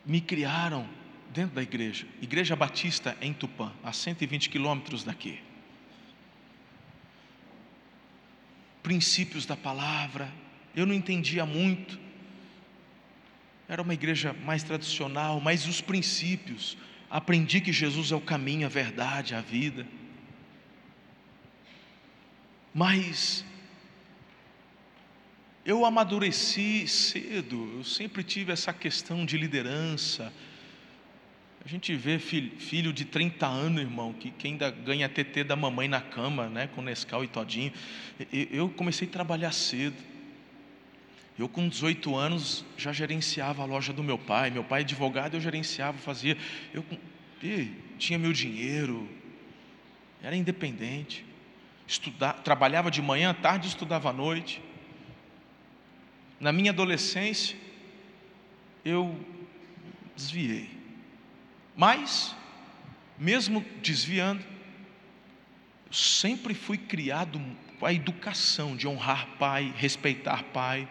[0.05, 0.89] me criaram
[1.33, 2.07] dentro da igreja.
[2.21, 5.41] Igreja Batista em Tupã, a 120 quilômetros daqui.
[8.87, 10.33] princípios da palavra,
[10.73, 11.99] eu não entendia muito.
[13.69, 16.77] Era uma igreja mais tradicional, mas os princípios,
[17.11, 19.87] aprendi que Jesus é o caminho, a verdade, a vida.
[22.73, 23.45] Mas
[25.64, 30.33] eu amadureci cedo, eu sempre tive essa questão de liderança,
[31.67, 35.89] a gente vê filho, de 30 anos, irmão, que, que ainda ganha TT da mamãe
[35.89, 37.73] na cama, né, com Nescau e todinho.
[38.31, 39.97] Eu comecei a trabalhar cedo.
[41.39, 44.51] Eu, com 18 anos, já gerenciava a loja do meu pai.
[44.51, 46.37] Meu pai é advogado, eu gerenciava, fazia.
[46.72, 46.84] Eu
[47.99, 49.09] tinha meu dinheiro,
[50.22, 51.24] era independente.
[51.87, 54.62] Estudar, trabalhava de manhã, à tarde, estudava à noite.
[56.41, 57.57] Na minha adolescência,
[58.84, 59.18] eu
[60.16, 60.70] desviei.
[61.76, 62.34] Mas,
[63.18, 64.43] mesmo desviando,
[65.87, 67.41] eu sempre fui criado
[67.78, 70.89] com a educação de honrar pai, respeitar pai.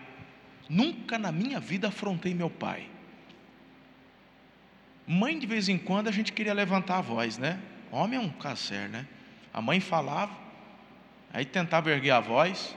[0.69, 2.87] Nunca na minha vida afrontei meu pai.
[5.07, 7.59] Mãe, de vez em quando, a gente queria levantar a voz, né?
[7.91, 9.05] Homem é um caser, né?
[9.53, 10.35] A mãe falava,
[11.31, 12.75] aí tentava erguer a voz,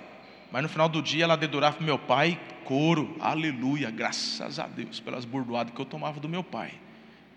[0.52, 5.00] mas no final do dia ela dedurava para meu pai, coro, aleluia, graças a Deus,
[5.00, 6.72] pelas burdoadas que eu tomava do meu pai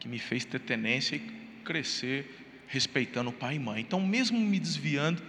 [0.01, 1.19] que me fez ter tenência e
[1.63, 3.81] crescer respeitando o pai e mãe.
[3.81, 5.21] Então, mesmo me desviando,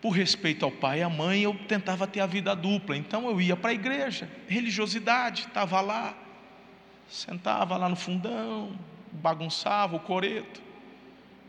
[0.00, 2.96] por respeito ao pai e à mãe, eu tentava ter a vida dupla.
[2.96, 6.16] Então, eu ia para a igreja, religiosidade, estava lá,
[7.08, 8.78] sentava lá no fundão,
[9.12, 10.62] bagunçava o coreto.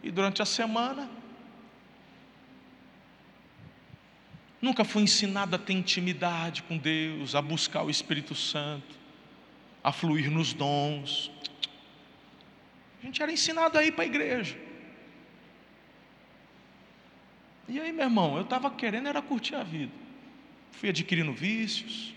[0.04, 1.10] E durante a semana,
[4.62, 9.00] nunca fui ensinado a ter intimidade com Deus, a buscar o Espírito Santo,
[9.82, 11.32] a fluir nos dons.
[13.02, 14.71] A gente era ensinado a ir para a igreja.
[17.72, 19.94] E aí, meu irmão, eu estava querendo era curtir a vida.
[20.74, 22.14] Fui adquirindo vícios.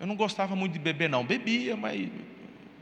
[0.00, 1.24] Eu não gostava muito de beber, não.
[1.24, 2.10] Bebia, mas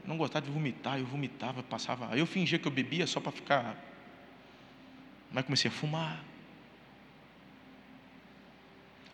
[0.07, 0.99] não gostava de vomitar.
[0.99, 2.17] Eu vomitava, passava.
[2.17, 3.77] Eu fingia que eu bebia só para ficar.
[5.31, 6.25] Mas comecei a fumar.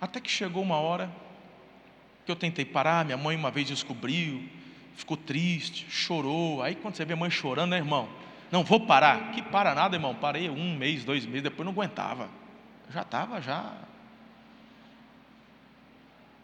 [0.00, 1.10] Até que chegou uma hora
[2.24, 4.48] que eu tentei parar, minha mãe uma vez descobriu,
[4.94, 6.62] ficou triste, chorou.
[6.62, 8.08] Aí quando você vê a mãe chorando, né, irmão?
[8.54, 9.32] Não vou parar.
[9.32, 10.14] Que para nada, irmão.
[10.14, 12.30] Parei um mês, dois meses, depois não aguentava.
[12.88, 13.74] Já estava, já.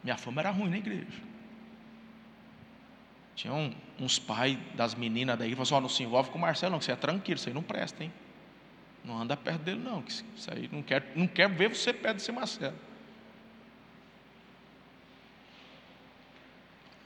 [0.03, 1.23] Minha fama era ruim na igreja.
[3.37, 6.39] Tinha um, uns pais das meninas daí que falaram assim, oh, não se envolve com
[6.39, 8.13] o Marcelo, não, que você é tranquilo, isso aí não presta, hein?
[9.05, 12.17] Não anda perto dele, não, que isso aí não quer, não quer ver você perto
[12.17, 12.77] desse Marcelo.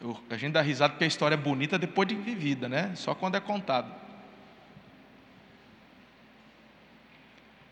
[0.01, 2.95] Eu, a gente dá risada porque a história é bonita depois de vivida, né?
[2.97, 4.04] Só quando é contado.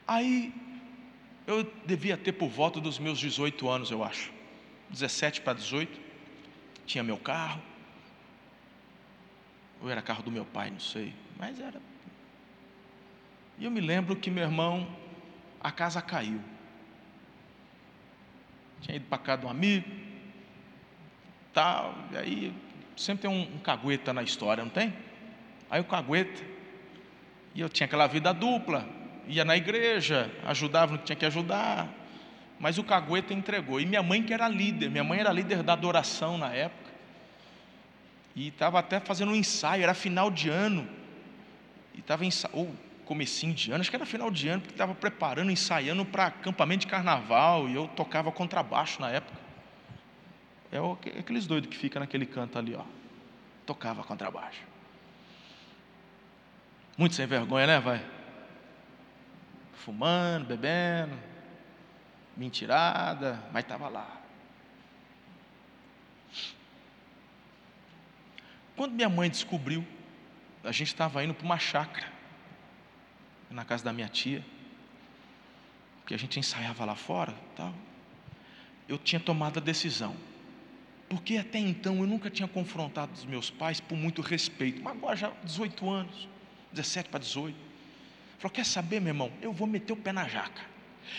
[0.06, 0.52] Aí,
[1.46, 4.32] eu devia ter por volta dos meus 18 anos, eu acho.
[4.90, 6.00] 17 para 18.
[6.86, 7.60] Tinha meu carro.
[9.80, 11.14] Ou era carro do meu pai, não sei.
[11.38, 11.80] Mas era.
[13.58, 14.86] E eu me lembro que meu irmão,
[15.60, 16.40] a casa caiu.
[18.80, 19.88] Tinha ido para casa de um amigo,
[21.52, 22.54] tal, e aí
[22.96, 24.92] sempre tem um, um cagueta na história, não tem?
[25.70, 26.42] Aí o cagueta,
[27.54, 28.88] e eu tinha aquela vida dupla,
[29.32, 31.88] ia na igreja, ajudava no que tinha que ajudar,
[32.58, 33.80] mas o cagueta entregou.
[33.80, 36.90] E minha mãe que era líder, minha mãe era líder da adoração na época,
[38.34, 40.88] e estava até fazendo um ensaio, era final de ano,
[41.94, 42.74] e estava ou
[43.04, 46.82] comecinho de ano, acho que era final de ano, porque estava preparando, ensaiando para acampamento
[46.82, 49.40] de carnaval, e eu tocava contrabaixo na época.
[50.70, 50.78] É,
[51.18, 52.84] aqueles doidos que ficam naquele canto ali, ó.
[53.66, 54.62] Tocava contrabaixo.
[56.96, 58.02] Muito sem vergonha, né, vai?
[59.84, 61.18] Fumando, bebendo,
[62.36, 64.20] mentirada, mas estava lá.
[68.76, 69.86] Quando minha mãe descobriu,
[70.64, 72.10] a gente estava indo para uma chácara,
[73.50, 74.44] na casa da minha tia,
[76.00, 77.74] porque a gente ensaiava lá fora, tal.
[78.88, 80.16] Eu tinha tomado a decisão
[81.12, 85.14] porque até então eu nunca tinha confrontado os meus pais por muito respeito, mas agora
[85.14, 86.26] já 18 anos,
[86.72, 87.54] 17 para 18.
[88.42, 89.30] Falou: quer saber, meu irmão?
[89.40, 90.62] Eu vou meter o pé na jaca.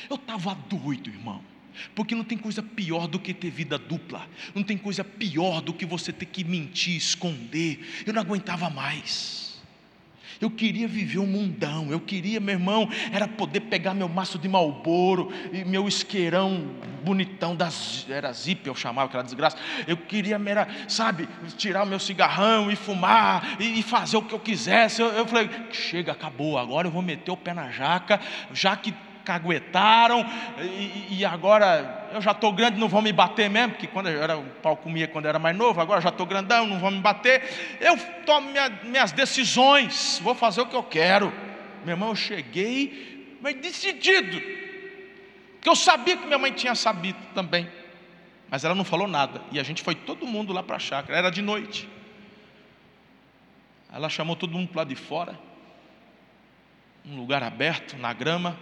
[0.09, 1.41] Eu estava doido, irmão.
[1.95, 5.73] Porque não tem coisa pior do que ter vida dupla, não tem coisa pior do
[5.73, 8.03] que você ter que mentir, esconder.
[8.05, 9.42] Eu não aguentava mais.
[10.39, 14.47] Eu queria viver um mundão, eu queria, meu irmão, era poder pegar meu maço de
[14.47, 16.67] malboro e meu isqueirão
[17.03, 19.57] bonitão das era zip, eu chamava aquela desgraça.
[19.87, 21.27] Eu queria, era, sabe,
[21.57, 25.01] tirar o meu cigarrão e fumar e, e fazer o que eu quisesse.
[25.01, 26.57] Eu, eu falei, chega, acabou.
[26.57, 28.19] Agora eu vou meter o pé na jaca,
[28.53, 30.25] já que caguetaram,
[30.59, 34.21] e, e agora eu já estou grande, não vão me bater mesmo, porque quando eu
[34.21, 36.91] era, o pau comia quando eu era mais novo, agora já estou grandão, não vão
[36.91, 37.77] me bater.
[37.79, 41.33] Eu tomo minha, minhas decisões, vou fazer o que eu quero.
[41.83, 44.39] Meu irmão, eu cheguei, mas decidido,
[45.61, 47.69] que eu sabia que minha mãe tinha sabido também,
[48.49, 51.17] mas ela não falou nada, e a gente foi todo mundo lá para a chácara,
[51.17, 51.89] era de noite.
[53.91, 55.39] Ela chamou todo mundo para lá de fora,
[57.05, 58.57] um lugar aberto, na grama,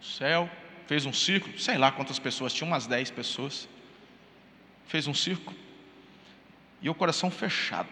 [0.00, 0.50] céu,
[0.86, 3.68] fez um círculo, sei lá quantas pessoas, tinha umas dez pessoas.
[4.86, 5.56] Fez um círculo.
[6.82, 7.88] E o coração fechado.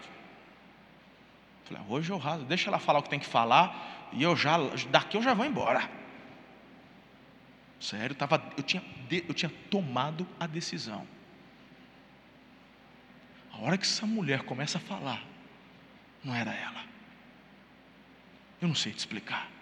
[1.65, 4.35] Falei, ah, hoje eu raso, deixa ela falar o que tem que falar, e eu
[4.35, 4.57] já,
[4.91, 5.89] daqui eu já vou embora.
[7.79, 11.07] Sério, tava, eu, tinha, eu tinha tomado a decisão.
[13.53, 15.23] A hora que essa mulher começa a falar,
[16.25, 16.85] não era ela.
[18.61, 19.58] Eu não sei te explicar.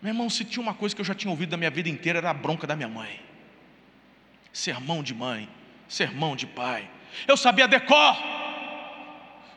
[0.00, 2.18] Meu irmão, se tinha uma coisa que eu já tinha ouvido da minha vida inteira,
[2.18, 3.20] era a bronca da minha mãe.
[4.52, 5.48] Sermão de mãe,
[5.88, 6.88] sermão de pai.
[7.26, 8.16] Eu sabia decor,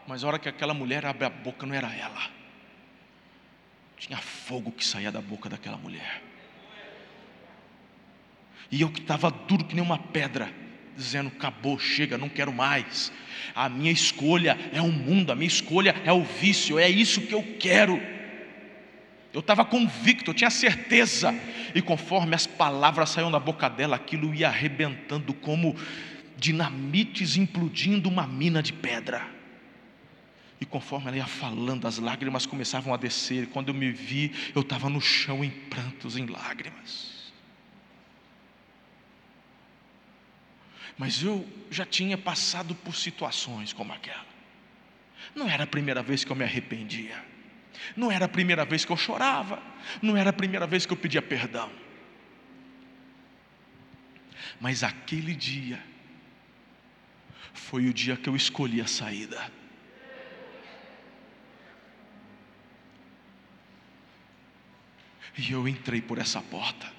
[0.08, 2.30] mas a hora que aquela mulher abre a boca, não era ela.
[3.98, 6.24] Tinha fogo que saía da boca daquela mulher.
[8.72, 10.52] E eu que estava duro que nem uma pedra,
[10.96, 13.12] dizendo: acabou, chega, não quero mais.
[13.54, 17.34] A minha escolha é o mundo, a minha escolha é o vício, é isso que
[17.34, 18.02] eu quero.
[19.34, 21.34] Eu estava convicto, eu tinha certeza.
[21.74, 25.76] E conforme as palavras saíam da boca dela, aquilo ia arrebentando como
[26.38, 29.26] dinamites implodindo uma mina de pedra.
[30.60, 33.48] E conforme ela ia falando, as lágrimas começavam a descer.
[33.48, 37.32] Quando eu me vi, eu estava no chão em prantos, em lágrimas.
[40.98, 44.26] Mas eu já tinha passado por situações como aquela.
[45.34, 47.31] Não era a primeira vez que eu me arrependia.
[47.96, 49.62] Não era a primeira vez que eu chorava,
[50.02, 51.72] não era a primeira vez que eu pedia perdão.
[54.60, 55.84] Mas aquele dia
[57.54, 59.52] foi o dia que eu escolhi a saída.
[65.38, 66.92] E eu entrei por essa porta.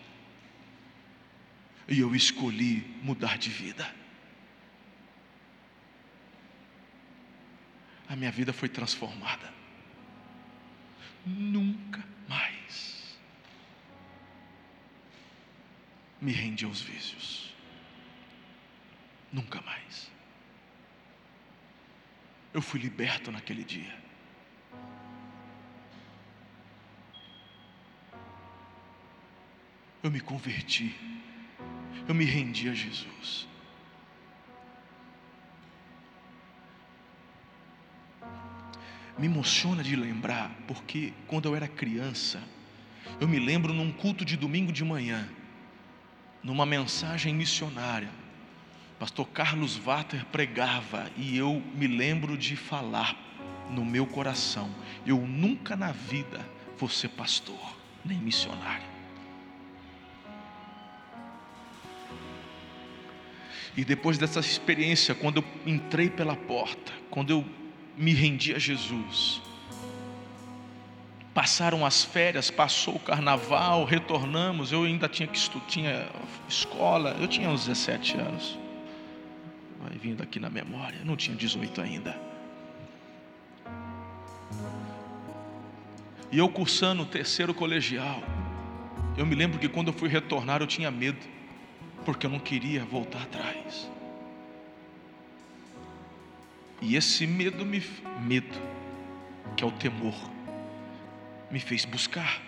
[1.86, 3.88] E eu escolhi mudar de vida.
[8.08, 9.61] A minha vida foi transformada.
[11.24, 13.18] Nunca mais
[16.20, 17.52] me rendi aos vícios.
[19.32, 20.10] Nunca mais.
[22.52, 24.00] Eu fui liberto naquele dia.
[30.02, 30.94] Eu me converti.
[32.06, 33.48] Eu me rendi a Jesus.
[39.18, 42.42] Me emociona de lembrar, porque quando eu era criança,
[43.20, 45.28] eu me lembro num culto de domingo de manhã,
[46.42, 48.10] numa mensagem missionária,
[49.02, 53.16] Pastor Carlos Vater pregava e eu me lembro de falar
[53.68, 54.70] no meu coração:
[55.04, 56.40] eu nunca na vida
[56.78, 58.86] vou ser pastor, nem missionário.
[63.76, 67.44] E depois dessa experiência, quando eu entrei pela porta, quando eu
[67.96, 69.40] me rendi a Jesus,
[71.34, 74.72] passaram as férias, passou o carnaval, retornamos.
[74.72, 76.08] Eu ainda tinha que estudar, tinha
[76.48, 78.62] escola, eu tinha uns 17 anos
[79.82, 82.18] vai vindo aqui na memória, não tinha 18 ainda.
[86.30, 88.22] E eu cursando o terceiro colegial,
[89.16, 91.18] eu me lembro que quando eu fui retornar eu tinha medo,
[92.04, 93.90] porque eu não queria voltar atrás.
[96.82, 97.80] E esse medo me
[98.20, 98.60] medo,
[99.56, 100.14] que é o temor,
[101.48, 102.42] me fez buscar,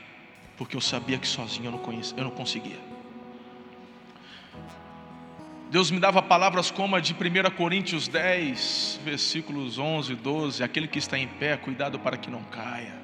[0.57, 2.81] porque eu sabia que sozinho eu não, conhecia, eu não conseguia.
[5.71, 10.89] Deus me dava palavras como a de 1 Coríntios 10, versículos 11 e 12: aquele
[10.89, 13.04] que está em pé, cuidado para que não caia.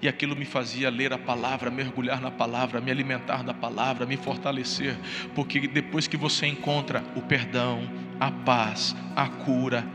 [0.00, 4.16] E aquilo me fazia ler a palavra, mergulhar na palavra, me alimentar da palavra, me
[4.16, 4.96] fortalecer,
[5.34, 7.88] porque depois que você encontra o perdão,
[8.18, 9.86] a paz, a cura,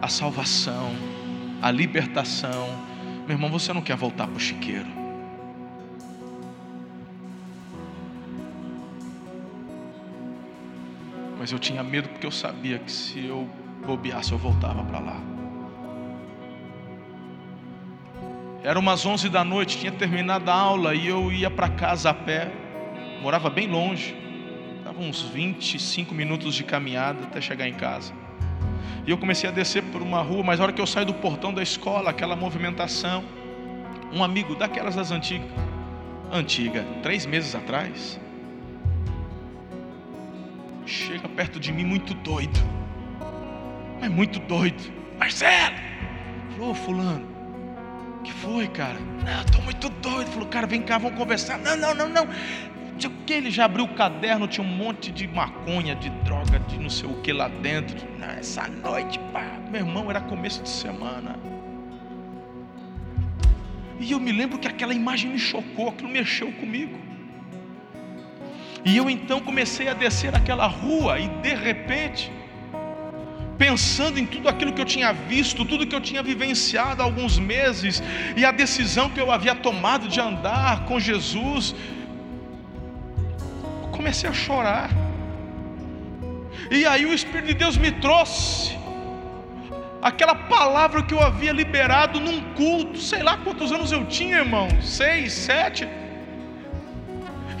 [0.00, 0.92] a salvação,
[1.60, 2.68] a libertação,
[3.26, 5.02] meu irmão, você não quer voltar para o chiqueiro.
[11.42, 13.50] mas eu tinha medo porque eu sabia que se eu
[13.84, 15.41] bobeasse eu voltava para lá.
[18.64, 22.14] Era umas 11 da noite, tinha terminado a aula e eu ia para casa a
[22.14, 22.48] pé.
[23.20, 24.14] Morava bem longe,
[24.84, 28.12] dava uns 25 minutos de caminhada até chegar em casa.
[29.04, 31.14] E eu comecei a descer por uma rua, mas a hora que eu saio do
[31.14, 33.24] portão da escola, aquela movimentação,
[34.12, 35.50] um amigo daquelas das antigas,
[36.30, 38.20] antiga, três meses atrás,
[40.86, 42.60] chega perto de mim muito doido.
[44.00, 44.92] Mas muito doido.
[45.18, 45.76] Marcelo!
[46.56, 47.31] Falou, fulano,
[48.22, 48.98] que foi, cara?
[49.24, 50.30] Não, estou muito doido.
[50.30, 51.58] Falou, cara, vem cá, vamos conversar.
[51.58, 52.24] Não, não, não, não.
[52.24, 56.78] O que, ele já abriu o caderno, tinha um monte de maconha, de droga, de
[56.78, 57.96] não sei o que lá dentro.
[58.18, 61.36] Não, essa noite, pá, meu irmão, era começo de semana.
[63.98, 66.98] E eu me lembro que aquela imagem me chocou, aquilo mexeu comigo.
[68.84, 72.32] E eu então comecei a descer aquela rua e de repente,
[73.64, 77.34] pensando em tudo aquilo que eu tinha visto, tudo que eu tinha vivenciado há alguns
[77.38, 78.02] meses
[78.36, 81.72] e a decisão que eu havia tomado de andar com Jesus,
[83.82, 84.90] eu comecei a chorar.
[86.76, 88.76] E aí o Espírito de Deus me trouxe
[90.10, 94.66] aquela palavra que eu havia liberado num culto, sei lá quantos anos eu tinha, irmão,
[94.80, 95.86] seis, sete.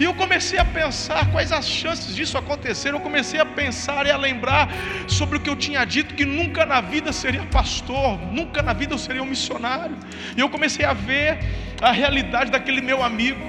[0.02, 2.88] E eu comecei a pensar quais as chances disso acontecer.
[2.92, 4.68] Eu comecei a pensar e a lembrar
[5.06, 8.94] sobre o que eu tinha dito: que nunca na vida seria pastor, nunca na vida
[8.94, 9.96] eu seria um missionário.
[10.36, 11.38] E eu comecei a ver
[11.80, 13.44] a realidade daquele meu amigo.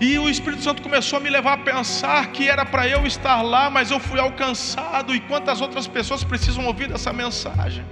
[0.00, 3.42] E o Espírito Santo começou a me levar a pensar que era para eu estar
[3.42, 5.16] lá, mas eu fui alcançado.
[5.16, 7.84] E quantas outras pessoas precisam ouvir dessa mensagem?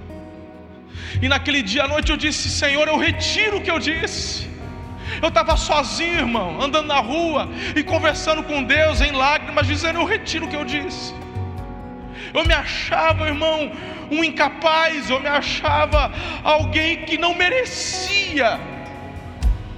[1.21, 4.50] E naquele dia à noite eu disse: Senhor, eu retiro o que eu disse.
[5.21, 10.05] Eu estava sozinho, irmão, andando na rua e conversando com Deus em lágrimas, dizendo: Eu
[10.05, 11.13] retiro o que eu disse.
[12.33, 13.71] Eu me achava, irmão,
[14.09, 16.11] um incapaz, eu me achava
[16.43, 18.59] alguém que não merecia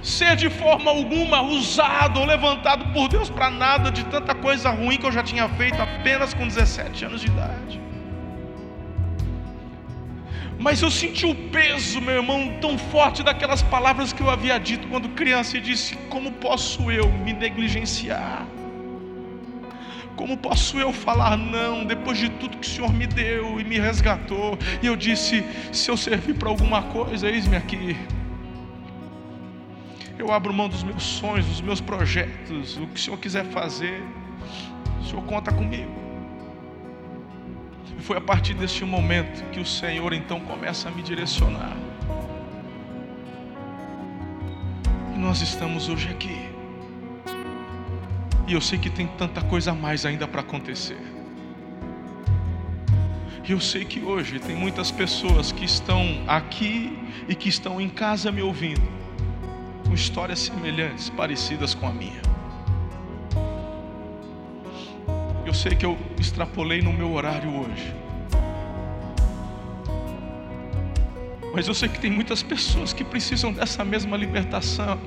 [0.02, 4.98] ser de forma alguma usado ou levantado por Deus para nada de tanta coisa ruim
[4.98, 7.83] que eu já tinha feito apenas com 17 anos de idade.
[10.64, 14.88] Mas eu senti o peso, meu irmão, tão forte daquelas palavras que eu havia dito
[14.88, 18.46] quando criança e disse: Como posso eu me negligenciar?
[20.16, 23.78] Como posso eu falar não depois de tudo que o Senhor me deu e me
[23.78, 24.58] resgatou?
[24.82, 27.94] E eu disse: Se eu servir para alguma coisa, eis-me aqui.
[30.18, 34.02] Eu abro mão dos meus sonhos, dos meus projetos, o que o Senhor quiser fazer,
[35.02, 36.03] o Senhor conta comigo.
[38.04, 41.74] Foi a partir deste momento que o Senhor então começa a me direcionar.
[45.14, 46.38] E nós estamos hoje aqui.
[48.46, 51.00] E eu sei que tem tanta coisa a mais ainda para acontecer.
[53.42, 57.88] E eu sei que hoje tem muitas pessoas que estão aqui e que estão em
[57.88, 58.86] casa me ouvindo,
[59.86, 62.33] com histórias semelhantes, parecidas com a minha.
[65.54, 67.94] Eu sei que eu extrapolei no meu horário hoje.
[71.54, 74.98] Mas eu sei que tem muitas pessoas que precisam dessa mesma libertação.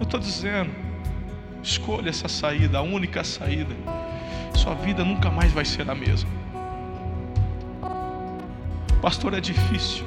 [0.00, 0.70] Eu estou dizendo,
[1.62, 3.76] escolha essa saída, a única saída
[4.56, 6.30] sua vida nunca mais vai ser a mesma.
[9.02, 10.06] Pastor, é difícil.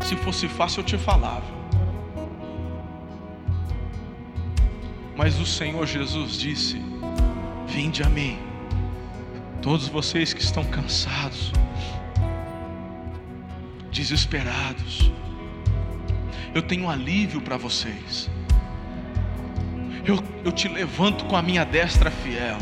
[0.00, 1.55] Se fosse fácil, eu te falava.
[5.16, 6.80] Mas o Senhor Jesus disse:
[7.66, 8.38] Vinde a mim,
[9.62, 11.52] todos vocês que estão cansados,
[13.90, 15.10] desesperados,
[16.54, 18.30] eu tenho alívio para vocês.
[20.04, 22.58] Eu, eu te levanto com a minha destra fiel.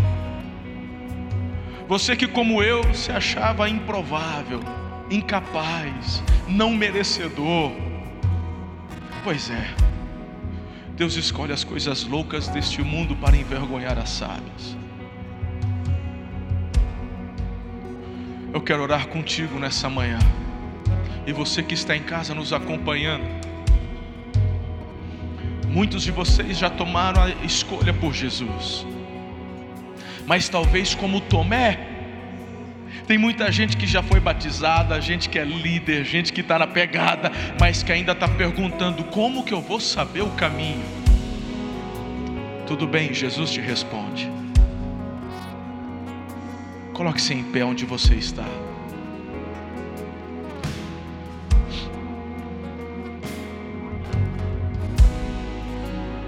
[1.86, 4.60] Você que, como eu, se achava improvável,
[5.10, 7.72] incapaz, não merecedor.
[9.22, 9.83] Pois é,
[10.96, 14.76] Deus escolhe as coisas loucas deste mundo para envergonhar as sábias.
[18.52, 20.18] Eu quero orar contigo nessa manhã.
[21.26, 23.24] E você que está em casa nos acompanhando.
[25.68, 28.86] Muitos de vocês já tomaram a escolha por Jesus
[30.26, 31.93] mas talvez como Tomé.
[33.06, 36.66] Tem muita gente que já foi batizada, gente que é líder, gente que está na
[36.66, 37.30] pegada,
[37.60, 40.82] mas que ainda está perguntando: como que eu vou saber o caminho?
[42.66, 44.30] Tudo bem, Jesus te responde.
[46.94, 48.46] Coloque-se em pé onde você está.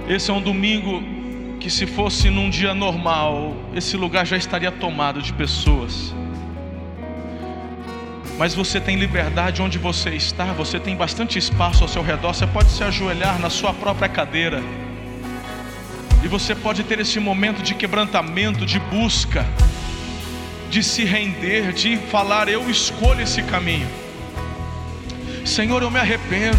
[0.07, 1.03] Esse é um domingo
[1.59, 6.15] que se fosse num dia normal, esse lugar já estaria tomado de pessoas.
[8.39, 12.47] Mas você tem liberdade onde você está, você tem bastante espaço ao seu redor, você
[12.47, 14.63] pode se ajoelhar na sua própria cadeira.
[16.23, 19.47] E você pode ter esse momento de quebrantamento, de busca,
[20.69, 23.89] de se render, de falar: Eu escolho esse caminho.
[25.45, 26.59] Senhor, eu me arrependo,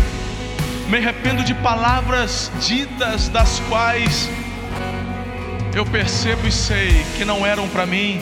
[0.87, 4.29] me arrependo de palavras ditas das quais
[5.75, 8.19] eu percebo e sei que não eram para mim.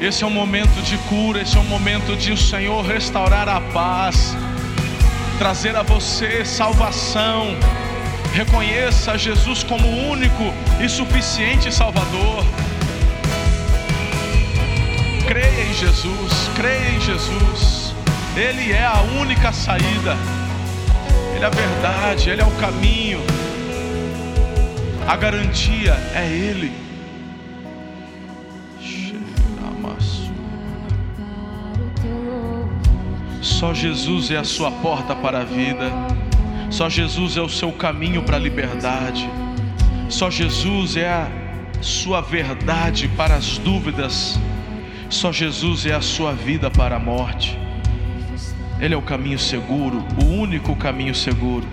[0.00, 3.60] Esse é um momento de cura, esse é um momento de o Senhor restaurar a
[3.60, 4.36] paz,
[5.38, 7.56] trazer a você salvação.
[8.34, 12.44] Reconheça Jesus como único e suficiente Salvador.
[15.26, 17.94] Creia em Jesus, creia em Jesus.
[18.36, 20.14] Ele é a única saída.
[21.34, 23.20] Ele é a verdade, Ele é o caminho.
[25.08, 26.85] A garantia é Ele.
[33.58, 35.90] Só Jesus é a sua porta para a vida.
[36.68, 39.26] Só Jesus é o seu caminho para a liberdade.
[40.10, 41.26] Só Jesus é a
[41.80, 44.38] sua verdade para as dúvidas.
[45.08, 47.58] Só Jesus é a sua vida para a morte.
[48.78, 51.66] Ele é o caminho seguro, o único caminho seguro.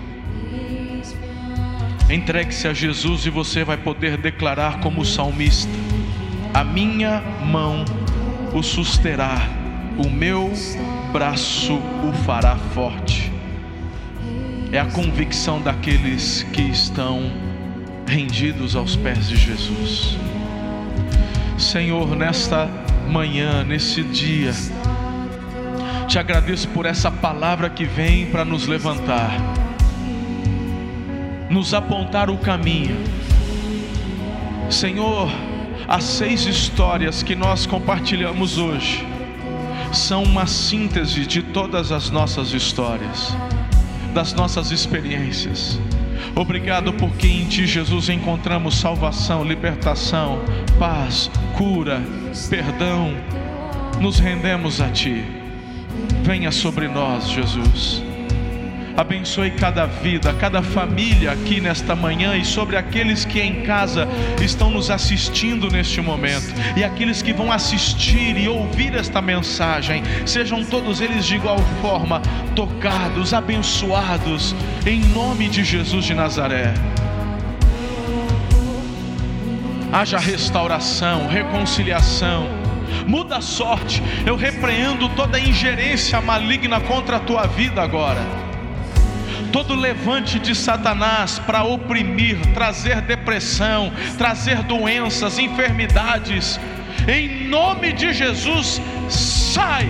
[2.08, 5.70] Entregue-se a Jesus e você vai poder declarar como salmista:
[6.54, 7.84] A minha mão
[8.54, 9.36] o susterá,
[9.98, 10.50] o meu
[11.14, 13.32] braço o fará forte.
[14.72, 17.30] É a convicção daqueles que estão
[18.04, 20.18] rendidos aos pés de Jesus.
[21.56, 22.68] Senhor, nesta
[23.08, 24.50] manhã, nesse dia,
[26.08, 29.30] te agradeço por essa palavra que vem para nos levantar,
[31.48, 32.96] nos apontar o caminho.
[34.68, 35.30] Senhor,
[35.86, 39.13] as seis histórias que nós compartilhamos hoje
[39.98, 43.34] são uma síntese de todas as nossas histórias,
[44.12, 45.78] das nossas experiências.
[46.34, 50.40] Obrigado porque em Ti, Jesus, encontramos salvação, libertação,
[50.78, 52.02] paz, cura,
[52.50, 53.14] perdão.
[54.00, 55.24] Nos rendemos a Ti.
[56.22, 58.02] Venha sobre nós, Jesus.
[58.96, 64.06] Abençoe cada vida, cada família aqui nesta manhã e sobre aqueles que em casa
[64.40, 70.04] estão nos assistindo neste momento e aqueles que vão assistir e ouvir esta mensagem.
[70.24, 72.22] Sejam todos eles de igual forma
[72.54, 74.54] tocados, abençoados,
[74.86, 76.72] em nome de Jesus de Nazaré.
[79.92, 82.48] Haja restauração, reconciliação
[83.08, 84.00] muda a sorte.
[84.24, 88.43] Eu repreendo toda ingerência maligna contra a tua vida agora
[89.54, 96.58] todo levante de Satanás para oprimir, trazer depressão, trazer doenças, enfermidades,
[97.06, 99.86] em nome de Jesus, sai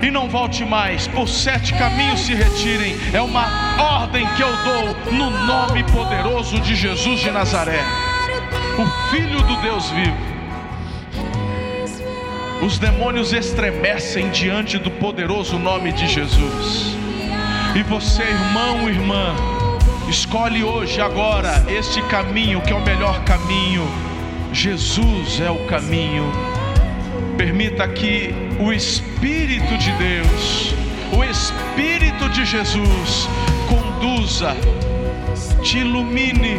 [0.00, 1.08] e não volte mais.
[1.08, 2.96] Por sete caminhos se retirem.
[3.12, 3.48] É uma
[3.82, 7.80] ordem que eu dou no nome poderoso de Jesus de Nazaré,
[8.78, 10.30] o Filho do Deus vivo.
[12.62, 16.99] Os demônios estremecem diante do poderoso nome de Jesus.
[17.72, 19.32] E você, irmão, irmã,
[20.08, 23.86] escolhe hoje, agora, este caminho que é o melhor caminho.
[24.52, 26.32] Jesus é o caminho.
[27.36, 30.74] Permita que o Espírito de Deus,
[31.16, 33.28] o Espírito de Jesus,
[33.68, 34.56] conduza,
[35.62, 36.56] te ilumine,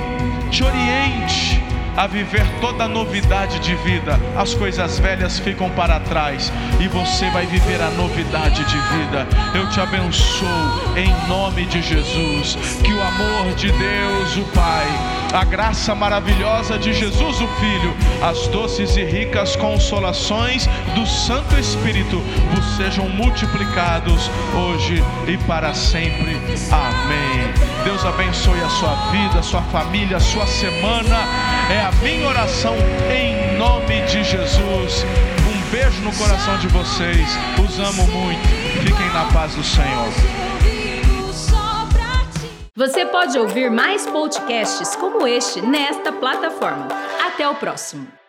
[0.49, 1.50] te oriente
[1.95, 4.19] a viver toda novidade de vida.
[4.35, 9.27] As coisas velhas ficam para trás e você vai viver a novidade de vida.
[9.53, 10.47] Eu te abençoo
[10.95, 12.57] em nome de Jesus.
[12.83, 14.87] Que o amor de Deus, o Pai,
[15.33, 22.21] a graça maravilhosa de Jesus, o Filho, as doces e ricas consolações do Santo Espírito
[22.53, 26.35] vos sejam multiplicados hoje e para sempre.
[26.71, 27.53] Amém.
[27.83, 31.50] Deus abençoe a sua vida, a sua família, a sua semana.
[31.71, 32.75] É a minha oração
[33.09, 35.05] em nome de Jesus.
[35.47, 37.29] Um beijo no coração de vocês.
[37.63, 38.45] Os amo muito.
[38.83, 40.09] Fiquem na paz do Senhor.
[42.75, 46.89] Você pode ouvir mais podcasts como este nesta plataforma.
[47.25, 48.20] Até o próximo.